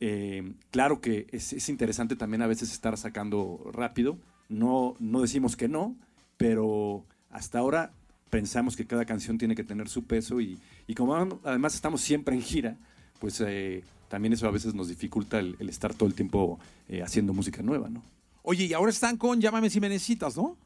Eh, 0.00 0.52
claro 0.70 1.00
que 1.00 1.26
es, 1.32 1.52
es 1.52 1.68
interesante 1.68 2.16
también 2.16 2.42
a 2.42 2.46
veces 2.46 2.72
estar 2.72 2.96
sacando 2.98 3.70
rápido. 3.72 4.18
No, 4.48 4.94
no 4.98 5.20
decimos 5.22 5.56
que 5.56 5.68
no, 5.68 5.96
pero 6.36 7.04
hasta 7.30 7.58
ahora 7.58 7.92
pensamos 8.28 8.76
que 8.76 8.86
cada 8.86 9.04
canción 9.04 9.38
tiene 9.38 9.54
que 9.54 9.64
tener 9.64 9.88
su 9.88 10.04
peso 10.04 10.40
y, 10.40 10.58
y 10.86 10.94
como 10.94 11.14
además 11.44 11.74
estamos 11.74 12.00
siempre 12.00 12.34
en 12.34 12.42
gira, 12.42 12.76
pues 13.20 13.40
eh, 13.40 13.84
también 14.08 14.32
eso 14.32 14.46
a 14.48 14.50
veces 14.50 14.74
nos 14.74 14.88
dificulta 14.88 15.38
el, 15.38 15.56
el 15.58 15.68
estar 15.68 15.94
todo 15.94 16.08
el 16.08 16.14
tiempo 16.14 16.58
eh, 16.88 17.02
haciendo 17.02 17.32
música 17.32 17.62
nueva, 17.62 17.88
¿no? 17.88 18.02
Oye, 18.42 18.64
y 18.64 18.72
ahora 18.72 18.90
están 18.90 19.16
con 19.16 19.40
Llámame 19.40 19.70
si 19.70 19.80
me 19.80 19.88
necesitas, 19.88 20.36
¿no? 20.36 20.56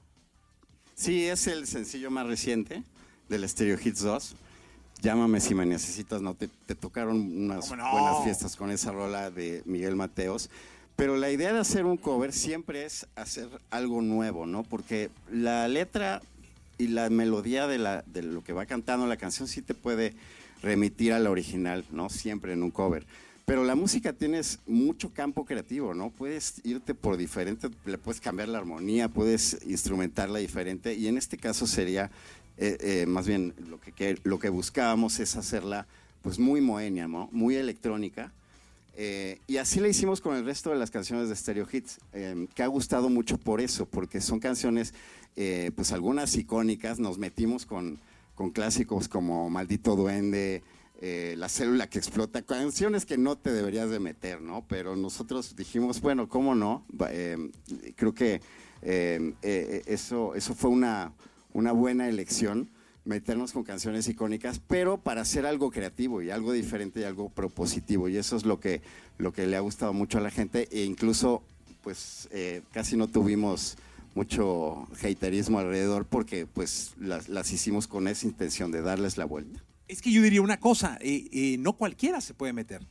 Sí, 0.94 1.26
es 1.26 1.46
el 1.46 1.66
sencillo 1.66 2.10
más 2.10 2.26
reciente 2.26 2.82
del 3.28 3.46
Stereo 3.48 3.78
Hits 3.82 4.00
2. 4.00 4.36
Llámame 5.02 5.40
si 5.40 5.54
me 5.54 5.66
necesitas, 5.66 6.22
no 6.22 6.34
te, 6.34 6.48
te 6.48 6.74
tocaron 6.74 7.20
unas 7.20 7.68
buenas 7.68 8.24
fiestas 8.24 8.56
con 8.56 8.70
esa 8.70 8.92
rola 8.92 9.30
de 9.30 9.62
Miguel 9.66 9.94
Mateos. 9.94 10.48
Pero 10.96 11.18
la 11.18 11.30
idea 11.30 11.52
de 11.52 11.60
hacer 11.60 11.84
un 11.84 11.98
cover 11.98 12.32
siempre 12.32 12.86
es 12.86 13.06
hacer 13.14 13.48
algo 13.70 14.00
nuevo, 14.00 14.46
¿no? 14.46 14.62
Porque 14.62 15.10
la 15.30 15.68
letra 15.68 16.22
y 16.78 16.88
la 16.88 17.10
melodía 17.10 17.66
de, 17.66 17.76
la, 17.76 18.02
de 18.06 18.22
lo 18.22 18.42
que 18.42 18.54
va 18.54 18.64
cantando 18.64 19.06
la 19.06 19.18
canción 19.18 19.48
sí 19.48 19.60
te 19.60 19.74
puede 19.74 20.14
remitir 20.62 21.12
a 21.12 21.18
la 21.18 21.30
original, 21.30 21.84
¿no? 21.90 22.08
Siempre 22.08 22.54
en 22.54 22.62
un 22.62 22.70
cover. 22.70 23.06
Pero 23.46 23.64
la 23.64 23.74
música 23.74 24.12
tienes 24.12 24.58
mucho 24.66 25.14
campo 25.14 25.46
creativo, 25.46 25.94
¿no? 25.94 26.10
Puedes 26.10 26.60
irte 26.64 26.94
por 26.94 27.16
diferente, 27.16 27.70
le 27.86 27.96
puedes 27.96 28.20
cambiar 28.20 28.48
la 28.48 28.58
armonía, 28.58 29.08
puedes 29.08 29.64
instrumentarla 29.64 30.40
diferente. 30.40 30.94
Y 30.94 31.06
en 31.06 31.16
este 31.16 31.38
caso 31.38 31.66
sería, 31.66 32.10
eh, 32.58 32.76
eh, 32.80 33.06
más 33.06 33.26
bien, 33.26 33.54
lo 33.70 33.80
que, 33.80 34.18
lo 34.24 34.38
que 34.38 34.50
buscábamos 34.50 35.18
es 35.20 35.36
hacerla 35.36 35.86
pues 36.22 36.38
muy 36.38 36.60
moenia, 36.60 37.08
¿no? 37.08 37.28
Muy 37.32 37.54
electrónica. 37.54 38.32
Eh, 38.98 39.38
y 39.46 39.58
así 39.58 39.78
le 39.78 39.90
hicimos 39.90 40.22
con 40.22 40.36
el 40.36 40.44
resto 40.46 40.70
de 40.70 40.76
las 40.76 40.90
canciones 40.90 41.28
de 41.28 41.36
Stereo 41.36 41.68
Hits, 41.70 41.98
eh, 42.14 42.48
que 42.54 42.62
ha 42.62 42.66
gustado 42.66 43.10
mucho 43.10 43.36
por 43.36 43.60
eso, 43.60 43.84
porque 43.84 44.22
son 44.22 44.40
canciones, 44.40 44.94
eh, 45.36 45.70
pues 45.76 45.92
algunas 45.92 46.34
icónicas, 46.34 46.98
nos 46.98 47.18
metimos 47.18 47.66
con, 47.66 47.98
con 48.34 48.50
clásicos 48.50 49.06
como 49.06 49.50
Maldito 49.50 49.96
Duende, 49.96 50.62
eh, 51.00 51.34
La 51.36 51.48
Célula 51.48 51.88
que 51.88 51.98
Explota, 51.98 52.42
canciones 52.42 53.04
que 53.04 53.18
no 53.18 53.36
te 53.36 53.52
deberías 53.52 53.90
de 53.90 54.00
meter, 54.00 54.40
¿no? 54.40 54.64
Pero 54.66 54.96
nosotros 54.96 55.54
dijimos, 55.54 56.00
bueno, 56.00 56.28
¿cómo 56.28 56.54
no? 56.54 56.86
Eh, 57.10 57.50
creo 57.96 58.14
que 58.14 58.40
eh, 58.80 59.82
eso, 59.86 60.34
eso 60.34 60.54
fue 60.54 60.70
una, 60.70 61.12
una 61.52 61.72
buena 61.72 62.08
elección 62.08 62.70
meternos 63.04 63.52
con 63.52 63.62
canciones 63.62 64.08
icónicas, 64.08 64.60
pero 64.66 64.98
para 64.98 65.20
hacer 65.20 65.46
algo 65.46 65.70
creativo 65.70 66.22
y 66.22 66.30
algo 66.30 66.52
diferente 66.52 67.00
y 67.00 67.04
algo 67.04 67.28
propositivo. 67.28 68.08
Y 68.08 68.16
eso 68.16 68.36
es 68.36 68.44
lo 68.44 68.58
que, 68.58 68.80
lo 69.18 69.32
que 69.32 69.46
le 69.46 69.56
ha 69.56 69.60
gustado 69.60 69.92
mucho 69.92 70.18
a 70.18 70.22
la 70.22 70.30
gente 70.30 70.66
e 70.72 70.84
incluso 70.84 71.42
pues 71.82 72.28
casi 72.72 72.96
no 72.96 73.06
tuvimos 73.06 73.76
mucho 74.16 74.88
haterismo 75.04 75.60
alrededor 75.60 76.06
porque 76.06 76.46
pues 76.46 76.94
las, 76.98 77.28
las 77.28 77.52
hicimos 77.52 77.86
con 77.86 78.08
esa 78.08 78.26
intención 78.26 78.72
de 78.72 78.80
darles 78.80 79.18
la 79.18 79.26
vuelta. 79.26 79.62
Es 79.88 80.02
que 80.02 80.10
yo 80.10 80.22
diría 80.22 80.42
una 80.42 80.58
cosa, 80.58 80.98
eh, 81.00 81.28
eh, 81.32 81.56
no 81.58 81.74
cualquiera 81.74 82.20
se 82.20 82.34
puede 82.34 82.52
meter. 82.52 82.86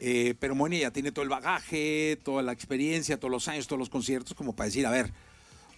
Eh, 0.00 0.34
pero 0.38 0.54
Moenia 0.54 0.80
ya 0.80 0.90
tiene 0.90 1.12
todo 1.12 1.22
el 1.22 1.28
bagaje, 1.28 2.18
toda 2.22 2.42
la 2.42 2.52
experiencia, 2.52 3.18
todos 3.18 3.30
los 3.30 3.48
años, 3.48 3.66
todos 3.66 3.78
los 3.78 3.88
conciertos, 3.88 4.34
como 4.34 4.54
para 4.54 4.66
decir, 4.66 4.86
a 4.86 4.90
ver, 4.90 5.12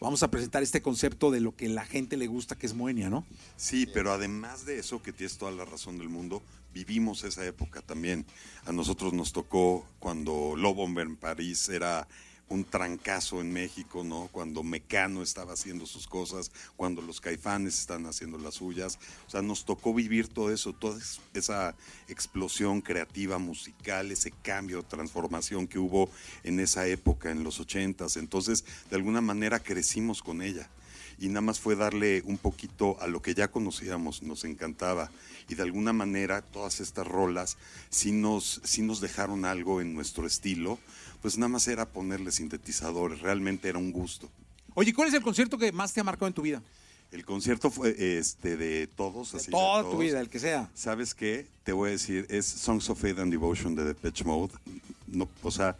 vamos 0.00 0.22
a 0.22 0.30
presentar 0.30 0.62
este 0.62 0.82
concepto 0.82 1.30
de 1.30 1.40
lo 1.40 1.54
que 1.54 1.68
la 1.68 1.84
gente 1.84 2.16
le 2.16 2.26
gusta, 2.26 2.56
que 2.56 2.66
es 2.66 2.74
Moenia, 2.74 3.10
¿no? 3.10 3.24
Sí, 3.56 3.86
pero 3.86 4.12
además 4.12 4.64
de 4.64 4.78
eso, 4.78 5.02
que 5.02 5.12
tienes 5.12 5.38
toda 5.38 5.52
la 5.52 5.64
razón 5.64 5.98
del 5.98 6.08
mundo, 6.08 6.42
vivimos 6.72 7.24
esa 7.24 7.44
época 7.46 7.82
también. 7.82 8.26
A 8.64 8.72
nosotros 8.72 9.12
nos 9.12 9.32
tocó 9.32 9.86
cuando 9.98 10.54
Lobomber 10.56 11.06
en 11.06 11.16
París 11.16 11.68
era 11.68 12.08
un 12.48 12.64
trancazo 12.64 13.40
en 13.40 13.52
México, 13.52 14.04
¿no? 14.04 14.28
Cuando 14.30 14.62
Mecano 14.62 15.22
estaba 15.22 15.54
haciendo 15.54 15.84
sus 15.84 16.06
cosas, 16.06 16.52
cuando 16.76 17.02
los 17.02 17.20
caifanes 17.20 17.78
están 17.80 18.06
haciendo 18.06 18.38
las 18.38 18.54
suyas. 18.54 18.98
O 19.26 19.30
sea, 19.30 19.42
nos 19.42 19.64
tocó 19.64 19.92
vivir 19.92 20.28
todo 20.28 20.52
eso, 20.52 20.72
toda 20.72 20.98
es- 20.98 21.20
esa 21.34 21.74
explosión 22.08 22.80
creativa, 22.82 23.38
musical, 23.38 24.12
ese 24.12 24.30
cambio, 24.30 24.82
transformación 24.84 25.66
que 25.66 25.78
hubo 25.78 26.08
en 26.44 26.60
esa 26.60 26.86
época, 26.86 27.30
en 27.30 27.42
los 27.42 27.58
ochentas. 27.58 28.16
Entonces, 28.16 28.64
de 28.90 28.96
alguna 28.96 29.20
manera 29.20 29.58
crecimos 29.58 30.22
con 30.22 30.40
ella. 30.40 30.68
Y 31.18 31.28
nada 31.28 31.40
más 31.40 31.60
fue 31.60 31.76
darle 31.76 32.22
un 32.26 32.36
poquito 32.36 33.00
a 33.00 33.06
lo 33.06 33.22
que 33.22 33.34
ya 33.34 33.48
conocíamos, 33.50 34.22
nos 34.22 34.44
encantaba. 34.44 35.10
Y 35.48 35.54
de 35.54 35.62
alguna 35.62 35.94
manera 35.94 36.42
todas 36.42 36.80
estas 36.80 37.06
rolas 37.06 37.56
sí 37.88 38.12
nos, 38.12 38.60
sí 38.64 38.82
nos 38.82 39.00
dejaron 39.00 39.46
algo 39.46 39.80
en 39.80 39.94
nuestro 39.94 40.26
estilo, 40.26 40.78
pues 41.26 41.38
nada 41.38 41.48
más 41.48 41.66
era 41.66 41.86
ponerle 41.86 42.30
sintetizadores, 42.30 43.18
realmente 43.20 43.68
era 43.68 43.80
un 43.80 43.90
gusto. 43.90 44.30
Oye, 44.74 44.94
¿cuál 44.94 45.08
es 45.08 45.14
el 45.14 45.22
concierto 45.22 45.58
que 45.58 45.72
más 45.72 45.92
te 45.92 45.98
ha 45.98 46.04
marcado 46.04 46.28
en 46.28 46.32
tu 46.32 46.42
vida? 46.42 46.62
El 47.10 47.24
concierto 47.24 47.68
fue 47.68 47.96
este, 47.98 48.56
de 48.56 48.86
todos, 48.86 49.32
De 49.32 49.38
así, 49.38 49.50
toda 49.50 49.82
tu 49.82 49.88
todos. 49.88 50.00
vida, 50.04 50.20
el 50.20 50.28
que 50.28 50.38
sea. 50.38 50.70
¿Sabes 50.72 51.16
qué? 51.16 51.48
Te 51.64 51.72
voy 51.72 51.88
a 51.88 51.90
decir, 51.90 52.28
es 52.30 52.46
Songs 52.46 52.88
of 52.90 53.00
Faith 53.00 53.18
and 53.18 53.32
Devotion 53.32 53.74
de 53.74 53.82
Depeche 53.82 54.22
Mode. 54.22 54.54
No, 55.08 55.28
o 55.42 55.50
sea, 55.50 55.76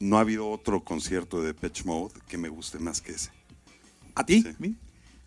no 0.00 0.18
ha 0.18 0.20
habido 0.20 0.50
otro 0.50 0.84
concierto 0.84 1.40
de 1.40 1.46
Depeche 1.46 1.84
Mode 1.84 2.12
que 2.28 2.36
me 2.36 2.50
guste 2.50 2.78
más 2.78 3.00
que 3.00 3.12
ese. 3.12 3.30
¿A 4.16 4.26
ti? 4.26 4.42
Sí. 4.42 4.76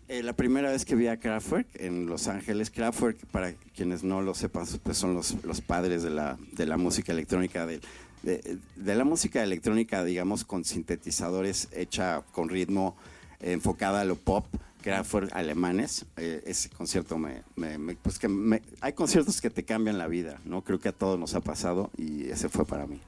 Eh, 0.06 0.22
la 0.22 0.34
primera 0.34 0.70
vez 0.70 0.84
que 0.84 0.94
vi 0.94 1.08
a 1.08 1.16
Kraftwerk 1.16 1.66
en 1.80 2.06
Los 2.06 2.28
Ángeles, 2.28 2.70
Kraftwerk, 2.70 3.26
para 3.32 3.54
quienes 3.74 4.04
no 4.04 4.22
lo 4.22 4.36
sepan, 4.36 4.68
pues 4.84 4.98
son 4.98 5.14
los, 5.14 5.34
los 5.42 5.60
padres 5.60 6.04
de 6.04 6.10
la, 6.10 6.38
de 6.52 6.64
la 6.64 6.76
música 6.76 7.10
electrónica, 7.10 7.66
de, 7.66 7.80
de- 8.22 8.58
de 8.76 8.94
la 8.94 9.04
música 9.04 9.42
electrónica, 9.42 10.04
digamos, 10.04 10.44
con 10.44 10.64
sintetizadores, 10.64 11.68
hecha 11.72 12.22
con 12.32 12.48
ritmo, 12.48 12.96
eh, 13.40 13.52
enfocada 13.52 14.00
a 14.00 14.04
lo 14.04 14.16
pop, 14.16 14.46
Kraftwerk 14.82 15.30
alemanes. 15.34 16.06
Eh, 16.16 16.42
ese 16.46 16.68
concierto 16.70 17.16
me, 17.18 17.42
me- 17.56 17.78
me- 17.78 17.94
pues 17.94 18.18
que 18.18 18.28
me- 18.28 18.62
hay 18.80 18.92
conciertos 18.94 19.40
que 19.40 19.48
te 19.50 19.64
cambian 19.64 19.96
la 19.98 20.08
vida, 20.08 20.40
¿no? 20.44 20.62
Creo 20.62 20.80
que 20.80 20.88
a 20.88 20.92
todos 20.92 21.18
nos 21.18 21.34
ha 21.34 21.40
pasado 21.40 21.90
y 21.96 22.28
ese 22.28 22.48
fue 22.48 22.64
para 22.66 22.86
mí. 22.86 23.00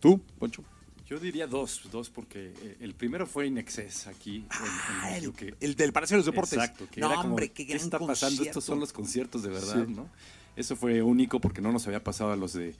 ¿Tú, 0.00 0.20
Poncho? 0.38 0.62
Yo 1.08 1.18
diría 1.20 1.46
dos, 1.46 1.82
dos, 1.92 2.08
porque 2.08 2.54
eh, 2.62 2.76
el 2.80 2.94
primero 2.94 3.26
fue 3.26 3.46
In 3.46 3.58
Excess 3.58 4.06
aquí 4.06 4.36
en- 4.36 4.42
en, 4.44 4.48
Ah, 5.02 5.16
el, 5.18 5.32
que- 5.34 5.54
el 5.60 5.74
del 5.76 5.92
Palacio 5.92 6.14
de 6.16 6.18
los 6.20 6.26
Deportes. 6.26 6.54
Exacto, 6.54 6.86
que 6.90 7.00
no, 7.00 7.08
era 7.08 7.16
como, 7.16 7.28
hombre, 7.30 7.50
qué 7.50 7.64
gran 7.64 7.78
está 7.80 7.98
pasando? 7.98 8.42
Estos 8.42 8.64
son 8.64 8.80
los 8.80 8.92
conciertos 8.94 9.42
de 9.42 9.50
verdad, 9.50 9.86
¿no? 9.86 10.08
Eso 10.56 10.74
fue 10.74 11.02
único 11.02 11.38
porque 11.38 11.60
no 11.60 11.70
nos 11.70 11.86
había 11.86 12.02
pasado 12.02 12.32
a 12.32 12.36
los 12.36 12.54
de 12.54 12.74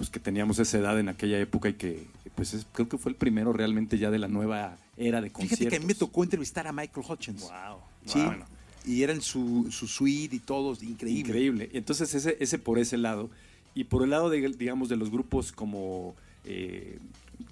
pues 0.00 0.08
que 0.08 0.18
teníamos 0.18 0.58
esa 0.58 0.78
edad 0.78 0.98
en 0.98 1.10
aquella 1.10 1.38
época 1.38 1.68
y 1.68 1.74
que 1.74 2.06
pues 2.34 2.54
es- 2.54 2.66
creo 2.72 2.88
que 2.88 2.96
fue 2.96 3.10
el 3.12 3.16
primero 3.16 3.52
realmente 3.52 3.98
ya 3.98 4.10
de 4.10 4.18
la 4.18 4.28
nueva 4.28 4.78
era 4.96 5.20
de 5.20 5.30
conciertos. 5.30 5.58
Fíjate 5.58 5.70
que 5.70 5.76
a 5.76 5.80
mí 5.80 5.84
me 5.84 5.94
tocó 5.94 6.24
entrevistar 6.24 6.66
a 6.66 6.72
Michael 6.72 7.04
Hutchins. 7.06 7.42
Wow. 7.42 7.80
Sí. 8.06 8.22
bueno. 8.24 8.46
Y 8.86 9.02
era 9.02 9.12
en 9.12 9.20
su, 9.20 9.66
su 9.70 9.86
suite 9.86 10.36
y 10.36 10.38
todo, 10.38 10.72
increíble. 10.80 11.20
Increíble. 11.20 11.70
Entonces, 11.74 12.14
ese, 12.14 12.38
ese 12.40 12.58
por 12.58 12.78
ese 12.78 12.96
lado. 12.96 13.28
Y 13.74 13.84
por 13.84 14.02
el 14.02 14.08
lado, 14.08 14.30
de, 14.30 14.40
digamos, 14.56 14.88
de 14.88 14.96
los 14.96 15.10
grupos 15.10 15.52
como 15.52 16.14
eh, 16.46 16.98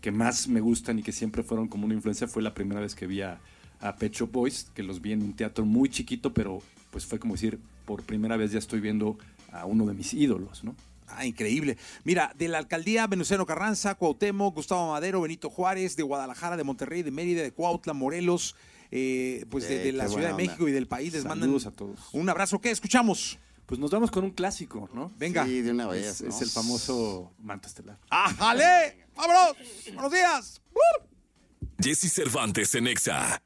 que 0.00 0.10
más 0.10 0.48
me 0.48 0.60
gustan 0.62 0.98
y 0.98 1.02
que 1.02 1.12
siempre 1.12 1.42
fueron 1.42 1.68
como 1.68 1.84
una 1.84 1.92
influencia, 1.92 2.28
fue 2.28 2.42
la 2.42 2.54
primera 2.54 2.80
vez 2.80 2.94
que 2.94 3.06
vi 3.06 3.20
a, 3.20 3.40
a 3.80 3.96
Pet 3.96 4.14
Shop 4.14 4.32
Boys, 4.32 4.70
que 4.74 4.82
los 4.82 5.02
vi 5.02 5.12
en 5.12 5.22
un 5.22 5.34
teatro 5.34 5.66
muy 5.66 5.90
chiquito, 5.90 6.32
pero 6.32 6.62
pues 6.90 7.04
fue 7.04 7.18
como 7.18 7.34
decir, 7.34 7.58
por 7.84 8.04
primera 8.04 8.38
vez 8.38 8.52
ya 8.52 8.58
estoy 8.58 8.80
viendo 8.80 9.18
a 9.52 9.66
uno 9.66 9.84
de 9.84 9.92
mis 9.92 10.14
ídolos, 10.14 10.64
¿no? 10.64 10.74
Ah, 11.08 11.24
increíble. 11.26 11.76
Mira, 12.04 12.32
de 12.36 12.48
la 12.48 12.58
alcaldía 12.58 13.06
Venustiano 13.06 13.46
Carranza, 13.46 13.94
Cuauhtémoc, 13.94 14.54
Gustavo 14.54 14.92
Madero, 14.92 15.20
Benito 15.22 15.50
Juárez, 15.50 15.96
de 15.96 16.02
Guadalajara, 16.02 16.56
de 16.56 16.64
Monterrey, 16.64 17.02
de 17.02 17.10
Mérida, 17.10 17.42
de 17.42 17.52
Cuautla, 17.52 17.92
Morelos, 17.94 18.54
eh, 18.90 19.44
pues 19.50 19.68
de, 19.68 19.80
Eh, 19.80 19.84
de 19.86 19.92
la 19.92 20.06
Ciudad 20.08 20.28
de 20.28 20.32
onda. 20.32 20.44
México 20.44 20.68
y 20.68 20.72
del 20.72 20.86
país 20.86 21.12
les 21.12 21.24
mandan 21.24 21.48
Saludos 21.48 21.66
a 21.66 21.70
todos. 21.72 21.98
un 22.12 22.28
abrazo. 22.28 22.60
¿Qué 22.60 22.70
escuchamos? 22.70 23.38
Pues 23.66 23.78
nos 23.78 23.90
vamos 23.90 24.10
con 24.10 24.24
un 24.24 24.30
clásico, 24.30 24.88
¿no? 24.94 25.12
Venga. 25.18 25.44
Sí, 25.44 25.60
de 25.60 25.72
una 25.72 25.84
Es, 25.84 25.90
vez. 25.90 26.20
es 26.22 26.34
¿no? 26.36 26.40
el 26.40 26.48
famoso 26.48 27.32
Manto 27.38 27.68
Estelar. 27.68 27.98
¡Ájale! 28.08 29.06
¡Vámonos! 29.14 29.56
¡Buenos 29.92 30.12
días! 30.12 30.62
Jesse 31.80 32.10
Cervantes 32.12 32.74
en 32.74 32.86
Exa. 32.86 33.42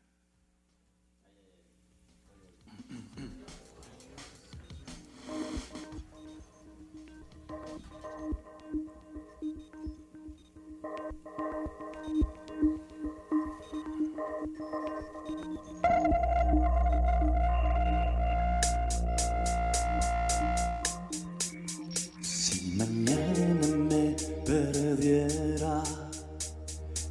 Si 22.22 22.72
mañana 22.76 23.66
me 23.90 24.16
perdiera 24.44 25.82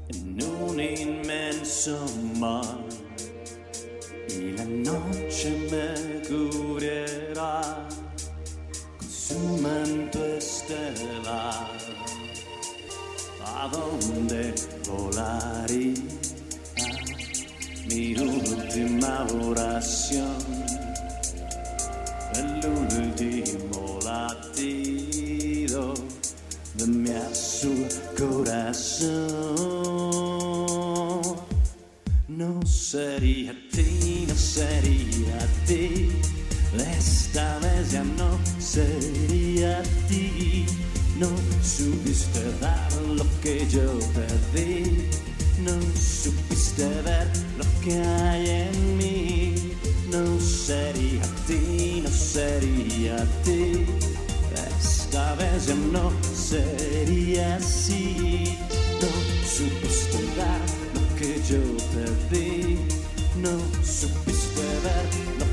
en 0.10 0.44
un 0.44 0.80
inmenso 0.80 2.06
mar 2.40 2.80
y 4.28 4.52
la 4.52 4.66
noche 4.66 5.68
me 5.72 6.22
cubriera 6.28 7.88
con 8.98 9.10
su 9.10 9.40
manto 9.62 10.26
estelar, 10.26 11.70
¿a 13.46 13.70
dónde 13.72 14.54
volaría 14.88 16.31
mi 17.94 18.16
última 18.16 19.28
oración? 19.44 20.38
el 22.36 22.66
último 22.66 24.00
latido 24.06 25.94
de 26.76 26.88
mi 26.88 27.10
azul 27.12 27.88
corazón. 28.18 29.12
No 32.30 32.66
sería 32.66 33.54
ti, 33.72 34.26
no 34.28 34.36
sería 34.36 35.40
ti, 35.68 36.10
esta 36.98 37.60
vez 37.60 37.92
ya 37.92 38.04
no 38.04 38.40
sería 38.60 39.84
ti. 40.08 40.66
No 41.20 41.28
supiste 41.62 42.42
dar 42.62 42.92
lo 43.16 43.26
que 43.44 43.68
yo 43.70 44.00
te 44.16 44.28
di, 44.54 45.10
no 45.64 45.80
supiste 45.96 46.88
ver 47.04 47.28
lo 47.58 47.66
que 47.84 47.94
hay 48.00 48.50
en 48.50 48.98
mí. 48.98 49.56
No 50.10 50.40
sería 50.40 51.22
ti, 51.48 52.02
no 52.04 52.10
sería 52.10 53.18
ti. 53.44 53.86
Esta 54.80 55.36
vez 55.36 55.68
ya 55.68 55.76
no 55.76 56.12
sería 56.34 57.56
así. 57.56 58.58
No 59.02 59.10
supiste 59.48 60.20
dar 60.38 60.62
lo 60.96 61.16
que 61.18 61.40
yo 61.50 61.62
te 61.94 62.36
di. 62.36 62.80
No 63.42 63.58
supiste 63.84 64.62
ver 64.86 65.06
lo 65.40 65.51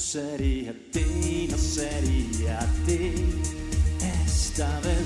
No 0.00 0.06
sería 0.06 0.72
ti, 0.90 1.46
no 1.50 1.58
sería 1.58 2.58
ti, 2.86 3.12
esta 4.24 4.80
vez 4.80 4.99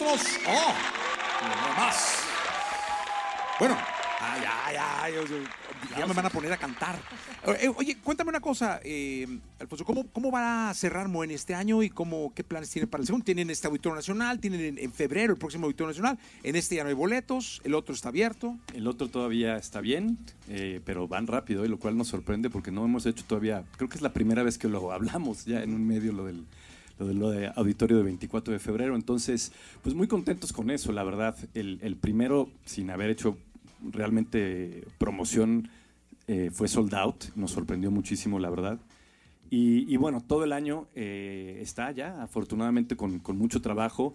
¡Oh! 0.00 0.74
No 1.42 1.76
más. 1.76 2.24
Bueno, 3.58 3.76
ay, 4.20 5.12
ya 5.96 6.06
me 6.06 6.12
van 6.12 6.26
a 6.26 6.30
poner 6.30 6.52
a 6.52 6.56
cantar. 6.56 6.96
Eh, 7.60 7.68
Oye, 7.74 7.96
cuéntame 7.96 8.30
una 8.30 8.40
cosa, 8.40 8.80
eh, 8.84 9.26
Alfonso, 9.58 9.84
¿cómo, 9.84 10.06
¿cómo 10.12 10.30
va 10.30 10.70
a 10.70 10.74
cerrar 10.74 11.08
Moenia 11.08 11.34
este 11.34 11.54
año 11.54 11.82
y 11.82 11.90
cómo, 11.90 12.32
qué 12.34 12.44
planes 12.44 12.70
tienen 12.70 12.88
para 12.88 13.00
el 13.00 13.06
segundo? 13.06 13.24
¿Tienen 13.24 13.50
este 13.50 13.66
auditorio 13.66 13.96
nacional? 13.96 14.38
¿Tienen 14.38 14.60
en, 14.60 14.78
en 14.78 14.92
febrero 14.92 15.32
el 15.32 15.38
próximo 15.38 15.64
auditorio 15.64 15.88
nacional? 15.88 16.18
En 16.42 16.56
este 16.56 16.76
ya 16.76 16.84
no 16.84 16.90
hay 16.90 16.94
boletos, 16.94 17.60
el 17.64 17.74
otro 17.74 17.94
está 17.94 18.10
abierto. 18.10 18.56
El 18.74 18.86
otro 18.86 19.08
todavía 19.08 19.56
está 19.56 19.80
bien, 19.80 20.18
eh, 20.48 20.80
pero 20.84 21.08
van 21.08 21.26
rápido, 21.26 21.64
y 21.64 21.68
lo 21.68 21.78
cual 21.78 21.96
nos 21.96 22.08
sorprende 22.08 22.50
porque 22.50 22.70
no 22.70 22.84
hemos 22.84 23.06
hecho 23.06 23.24
todavía, 23.24 23.64
creo 23.76 23.88
que 23.88 23.96
es 23.96 24.02
la 24.02 24.12
primera 24.12 24.42
vez 24.44 24.58
que 24.58 24.68
lo 24.68 24.92
hablamos 24.92 25.44
ya 25.44 25.62
en 25.62 25.74
un 25.74 25.86
medio, 25.86 26.12
lo 26.12 26.26
del, 26.26 26.44
lo 26.98 27.30
del 27.30 27.52
auditorio 27.54 27.96
de 27.96 28.02
24 28.02 28.52
de 28.52 28.58
febrero. 28.58 28.96
Entonces, 28.96 29.52
pues 29.82 29.94
muy 29.94 30.06
contentos 30.08 30.52
con 30.52 30.70
eso, 30.70 30.92
la 30.92 31.04
verdad. 31.04 31.36
El, 31.54 31.78
el 31.82 31.96
primero, 31.96 32.48
sin 32.64 32.90
haber 32.90 33.10
hecho 33.10 33.36
realmente 33.92 34.84
promoción, 34.98 35.68
eh, 36.26 36.50
fue 36.52 36.68
sold 36.68 36.94
out, 36.94 37.24
nos 37.36 37.52
sorprendió 37.52 37.90
muchísimo, 37.90 38.38
la 38.38 38.50
verdad. 38.50 38.78
Y, 39.50 39.92
y 39.92 39.96
bueno, 39.96 40.20
todo 40.20 40.44
el 40.44 40.52
año 40.52 40.86
eh, 40.94 41.58
está 41.62 41.90
ya, 41.92 42.22
afortunadamente, 42.22 42.96
con, 42.96 43.18
con 43.20 43.38
mucho 43.38 43.62
trabajo, 43.62 44.14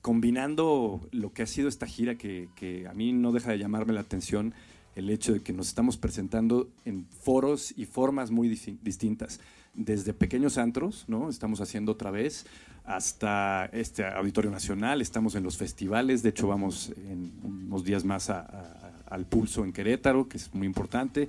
combinando 0.00 1.06
lo 1.12 1.32
que 1.32 1.42
ha 1.42 1.46
sido 1.46 1.68
esta 1.68 1.86
gira, 1.86 2.14
que, 2.16 2.48
que 2.56 2.88
a 2.88 2.94
mí 2.94 3.12
no 3.12 3.32
deja 3.32 3.50
de 3.52 3.58
llamarme 3.58 3.92
la 3.92 4.00
atención 4.00 4.54
el 4.96 5.10
hecho 5.10 5.32
de 5.34 5.40
que 5.40 5.52
nos 5.52 5.68
estamos 5.68 5.96
presentando 5.98 6.68
en 6.84 7.04
foros 7.06 7.74
y 7.76 7.84
formas 7.84 8.30
muy 8.30 8.48
disti- 8.48 8.78
distintas. 8.82 9.40
Desde 9.74 10.12
pequeños 10.12 10.58
antros, 10.58 11.04
¿no? 11.06 11.30
Estamos 11.30 11.60
haciendo 11.60 11.92
otra 11.92 12.10
vez, 12.10 12.44
hasta 12.84 13.66
este 13.72 14.04
Auditorio 14.04 14.50
Nacional, 14.50 15.00
estamos 15.00 15.36
en 15.36 15.44
los 15.44 15.56
festivales, 15.56 16.22
de 16.22 16.30
hecho 16.30 16.48
vamos 16.48 16.92
en 17.08 17.32
unos 17.44 17.84
días 17.84 18.04
más 18.04 18.30
a- 18.30 18.92
al 19.08 19.26
Pulso 19.26 19.64
en 19.64 19.72
Querétaro, 19.72 20.28
que 20.28 20.38
es 20.38 20.52
muy 20.54 20.66
importante. 20.66 21.28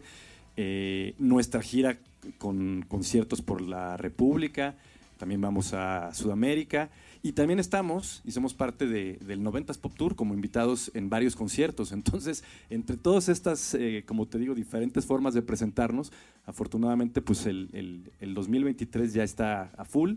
Eh, 0.58 1.14
nuestra 1.20 1.62
gira 1.62 1.98
con 2.40 2.84
conciertos 2.88 3.42
por 3.42 3.62
la 3.62 3.96
República, 3.98 4.76
también 5.22 5.40
vamos 5.40 5.72
a 5.74 6.12
Sudamérica 6.16 6.90
y 7.22 7.34
también 7.34 7.60
estamos 7.60 8.24
y 8.26 8.32
somos 8.32 8.56
parte 8.56 8.88
de- 8.88 9.20
del 9.24 9.44
90s 9.44 9.78
Pop 9.78 9.94
Tour 9.96 10.16
como 10.16 10.34
invitados 10.34 10.90
en 10.96 11.12
varios 11.12 11.36
conciertos. 11.36 11.92
Entonces, 11.92 12.44
entre 12.72 12.98
todas 12.98 13.30
estas, 13.30 13.76
eh, 13.76 14.04
como 14.08 14.26
te 14.26 14.40
digo, 14.40 14.56
diferentes 14.56 15.06
formas 15.06 15.36
de 15.36 15.44
presentarnos, 15.44 16.12
afortunadamente, 16.48 17.22
pues 17.22 17.46
el, 17.46 17.70
el- 17.74 18.12
el 18.20 18.34
2023 18.34 19.14
ya 19.14 19.24
está 19.24 19.70
a 19.78 19.86
full 19.86 20.14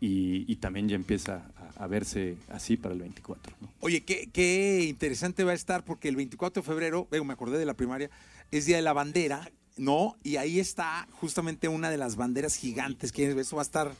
y, 0.00 0.44
y 0.46 0.54
también 0.56 0.88
ya 0.88 0.94
empieza 0.94 1.50
a, 1.76 1.88
verse 1.88 2.36
así 2.48 2.76
para 2.76 2.94
el 2.94 3.00
24. 3.00 3.52
¿no? 3.60 3.68
Oye, 3.80 4.04
qué, 4.04 4.28
qué 4.32 4.84
interesante 4.88 5.42
va 5.42 5.50
a 5.50 5.54
estar 5.56 5.84
porque 5.84 6.08
el 6.08 6.14
24 6.14 6.62
de 6.62 6.66
febrero, 6.68 7.08
me 7.24 7.32
acordé 7.32 7.58
de 7.58 7.66
la 7.66 7.74
primaria, 7.74 8.10
es 8.52 8.64
Día 8.66 8.76
de 8.76 8.82
la 8.82 8.92
Bandera, 8.92 9.50
¿no? 9.76 10.14
Y 10.22 10.36
ahí 10.36 10.60
está 10.60 11.08
justamente 11.20 11.66
una 11.66 11.90
de 11.90 11.96
las 11.96 12.14
banderas 12.14 12.54
gigantes, 12.54 13.10
que 13.10 13.28
eso 13.40 13.56
va 13.56 13.62
a 13.62 13.64
estar 13.64 13.90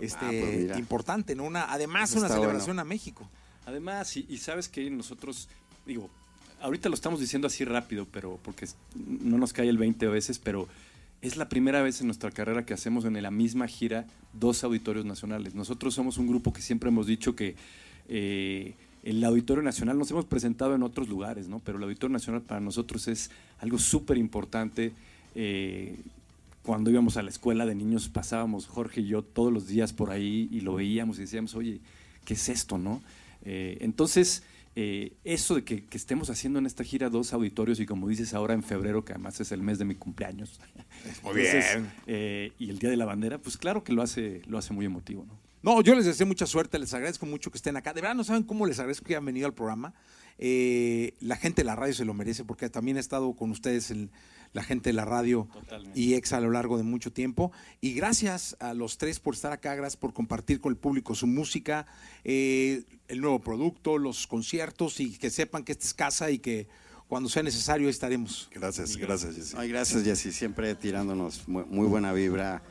este, 0.00 0.40
pues 0.40 0.58
mira. 0.58 0.78
importante, 0.78 1.34
¿no? 1.34 1.44
Una, 1.44 1.72
además, 1.72 2.10
Eso 2.10 2.20
una 2.20 2.28
celebración 2.28 2.78
a 2.78 2.84
México. 2.84 3.28
Además, 3.66 4.16
y, 4.16 4.26
y 4.28 4.38
sabes 4.38 4.68
que 4.68 4.88
nosotros, 4.90 5.48
digo, 5.86 6.08
ahorita 6.60 6.88
lo 6.88 6.94
estamos 6.94 7.20
diciendo 7.20 7.46
así 7.46 7.64
rápido, 7.64 8.06
pero 8.10 8.38
porque 8.42 8.66
no 8.94 9.38
nos 9.38 9.52
cae 9.52 9.68
el 9.68 9.78
20 9.78 10.06
veces, 10.08 10.38
pero 10.38 10.68
es 11.20 11.36
la 11.36 11.48
primera 11.48 11.82
vez 11.82 12.00
en 12.00 12.06
nuestra 12.06 12.30
carrera 12.30 12.64
que 12.64 12.74
hacemos 12.74 13.04
en 13.04 13.20
la 13.20 13.30
misma 13.30 13.66
gira 13.66 14.06
dos 14.32 14.62
auditorios 14.64 15.04
nacionales. 15.04 15.54
Nosotros 15.54 15.94
somos 15.94 16.18
un 16.18 16.28
grupo 16.28 16.52
que 16.52 16.62
siempre 16.62 16.90
hemos 16.90 17.06
dicho 17.06 17.34
que 17.34 17.56
eh, 18.08 18.74
el 19.02 19.22
Auditorio 19.24 19.62
Nacional 19.62 19.98
nos 19.98 20.10
hemos 20.10 20.26
presentado 20.26 20.74
en 20.74 20.82
otros 20.82 21.08
lugares, 21.08 21.48
¿no? 21.48 21.60
Pero 21.60 21.78
el 21.78 21.84
Auditorio 21.84 22.12
Nacional 22.12 22.42
para 22.42 22.60
nosotros 22.60 23.08
es 23.08 23.30
algo 23.58 23.78
súper 23.78 24.16
importante. 24.16 24.92
Eh, 25.34 25.96
cuando 26.62 26.90
íbamos 26.90 27.16
a 27.16 27.22
la 27.22 27.30
escuela 27.30 27.64
de 27.66 27.74
niños 27.74 28.08
pasábamos 28.08 28.66
Jorge 28.66 29.00
y 29.00 29.06
yo 29.06 29.22
todos 29.22 29.52
los 29.52 29.66
días 29.66 29.92
por 29.92 30.10
ahí 30.10 30.48
y 30.50 30.60
lo 30.60 30.74
veíamos 30.74 31.18
y 31.18 31.22
decíamos, 31.22 31.54
oye, 31.54 31.80
¿qué 32.24 32.34
es 32.34 32.48
esto, 32.48 32.76
no? 32.78 33.02
Eh, 33.42 33.78
entonces, 33.80 34.42
eh, 34.76 35.12
eso 35.24 35.54
de 35.54 35.64
que, 35.64 35.84
que 35.86 35.96
estemos 35.96 36.28
haciendo 36.30 36.58
en 36.58 36.66
esta 36.66 36.84
gira 36.84 37.08
dos 37.10 37.32
auditorios 37.32 37.80
y 37.80 37.86
como 37.86 38.06
dices 38.08 38.34
ahora 38.34 38.54
en 38.54 38.62
febrero, 38.62 39.04
que 39.04 39.12
además 39.12 39.40
es 39.40 39.50
el 39.52 39.62
mes 39.62 39.78
de 39.78 39.84
mi 39.86 39.94
cumpleaños. 39.94 40.60
Muy 41.22 41.36
Entonces, 41.40 41.74
bien. 41.74 41.92
eh, 42.06 42.52
y 42.58 42.68
el 42.70 42.78
Día 42.78 42.90
de 42.90 42.96
la 42.96 43.04
Bandera, 43.06 43.38
pues 43.38 43.56
claro 43.56 43.82
que 43.82 43.92
lo 43.92 44.02
hace, 44.02 44.42
lo 44.46 44.58
hace 44.58 44.72
muy 44.74 44.84
emotivo, 44.86 45.24
¿no? 45.26 45.38
No, 45.60 45.80
yo 45.82 45.96
les 45.96 46.04
deseo 46.04 46.24
mucha 46.26 46.46
suerte, 46.46 46.78
les 46.78 46.94
agradezco 46.94 47.26
mucho 47.26 47.50
que 47.50 47.58
estén 47.58 47.76
acá. 47.76 47.92
De 47.92 48.00
verdad, 48.00 48.14
no 48.14 48.22
saben 48.22 48.44
cómo 48.44 48.64
les 48.66 48.78
agradezco 48.78 49.04
que 49.06 49.14
hayan 49.14 49.24
venido 49.24 49.46
al 49.46 49.54
programa. 49.54 49.92
Eh, 50.38 51.14
la 51.20 51.34
gente 51.34 51.62
de 51.62 51.66
la 51.66 51.74
radio 51.74 51.92
se 51.92 52.04
lo 52.04 52.14
merece 52.14 52.44
porque 52.44 52.70
también 52.70 52.96
he 52.96 53.00
estado 53.00 53.32
con 53.34 53.50
ustedes, 53.50 53.90
el- 53.90 54.08
la 54.52 54.62
gente 54.62 54.90
de 54.90 54.94
la 54.94 55.04
radio 55.04 55.48
Totalmente. 55.52 55.98
y 55.98 56.14
ex 56.14 56.32
a 56.32 56.40
lo 56.40 56.50
largo 56.50 56.76
de 56.76 56.82
mucho 56.82 57.12
tiempo. 57.12 57.52
Y 57.80 57.94
gracias 57.94 58.56
a 58.60 58.74
los 58.74 58.98
tres 58.98 59.20
por 59.20 59.34
estar 59.34 59.52
acá, 59.52 59.74
gracias 59.74 59.96
por 59.96 60.12
compartir 60.12 60.60
con 60.60 60.72
el 60.72 60.76
público 60.78 61.14
su 61.14 61.26
música, 61.26 61.86
eh, 62.24 62.84
el 63.08 63.20
nuevo 63.20 63.40
producto, 63.40 63.98
los 63.98 64.26
conciertos 64.26 65.00
y 65.00 65.16
que 65.16 65.30
sepan 65.30 65.64
que 65.64 65.72
esta 65.72 65.84
es 65.84 65.94
casa 65.94 66.30
y 66.30 66.38
que 66.38 66.68
cuando 67.08 67.28
sea 67.28 67.42
necesario 67.42 67.88
estaremos. 67.88 68.50
Gracias, 68.52 68.96
gracias, 68.96 69.34
Jessy. 69.34 69.54
Ay, 69.58 69.68
gracias, 69.70 70.04
Jessy. 70.04 70.30
Siempre 70.30 70.74
tirándonos 70.74 71.48
muy, 71.48 71.64
muy 71.64 71.86
buena 71.86 72.12
vibra, 72.12 72.62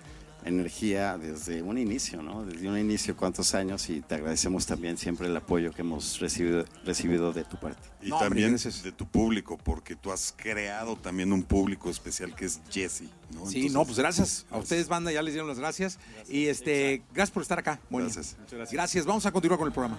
energía 0.45 1.17
desde 1.17 1.61
un 1.61 1.77
inicio, 1.77 2.21
¿no? 2.21 2.45
Desde 2.45 2.67
un 2.69 2.77
inicio, 2.77 3.15
cuántos 3.15 3.53
años, 3.55 3.89
y 3.89 4.01
te 4.01 4.15
agradecemos 4.15 4.65
también 4.65 4.97
siempre 4.97 5.27
el 5.27 5.35
apoyo 5.35 5.71
que 5.71 5.81
hemos 5.81 6.19
recibido, 6.19 6.65
recibido 6.85 7.33
de 7.33 7.43
tu 7.43 7.57
parte. 7.57 7.81
Y 8.01 8.09
No, 8.09 8.17
hombre, 8.17 8.41
también 8.41 8.55
de 8.55 8.91
tu 8.91 9.07
público, 9.07 9.57
porque 9.57 9.95
tú 9.95 10.11
has 10.11 10.33
creado 10.35 10.95
también 10.95 11.33
un 11.33 11.43
público 11.43 11.89
especial 11.89 12.35
que 12.35 12.45
es 12.45 12.61
Jesse. 12.69 13.01
¿no? 13.01 13.07
Sí, 13.45 13.57
Entonces, 13.57 13.71
no, 13.73 13.85
pues 13.85 13.97
gracias. 13.97 14.45
A 14.49 14.57
ustedes, 14.57 14.87
banda, 14.87 15.11
ya 15.11 15.21
les 15.21 15.33
dieron 15.33 15.49
las 15.49 15.59
gracias. 15.59 15.99
Y 16.29 16.47
este, 16.47 17.01
gracias 17.13 17.31
por 17.31 17.41
estar 17.41 17.59
acá. 17.59 17.79
Moenia. 17.89 18.13
Gracias. 18.13 18.71
Gracias. 18.71 19.05
Vamos 19.05 19.25
a 19.25 19.31
continuar 19.31 19.59
con 19.59 19.67
el 19.67 19.73
programa. 19.73 19.97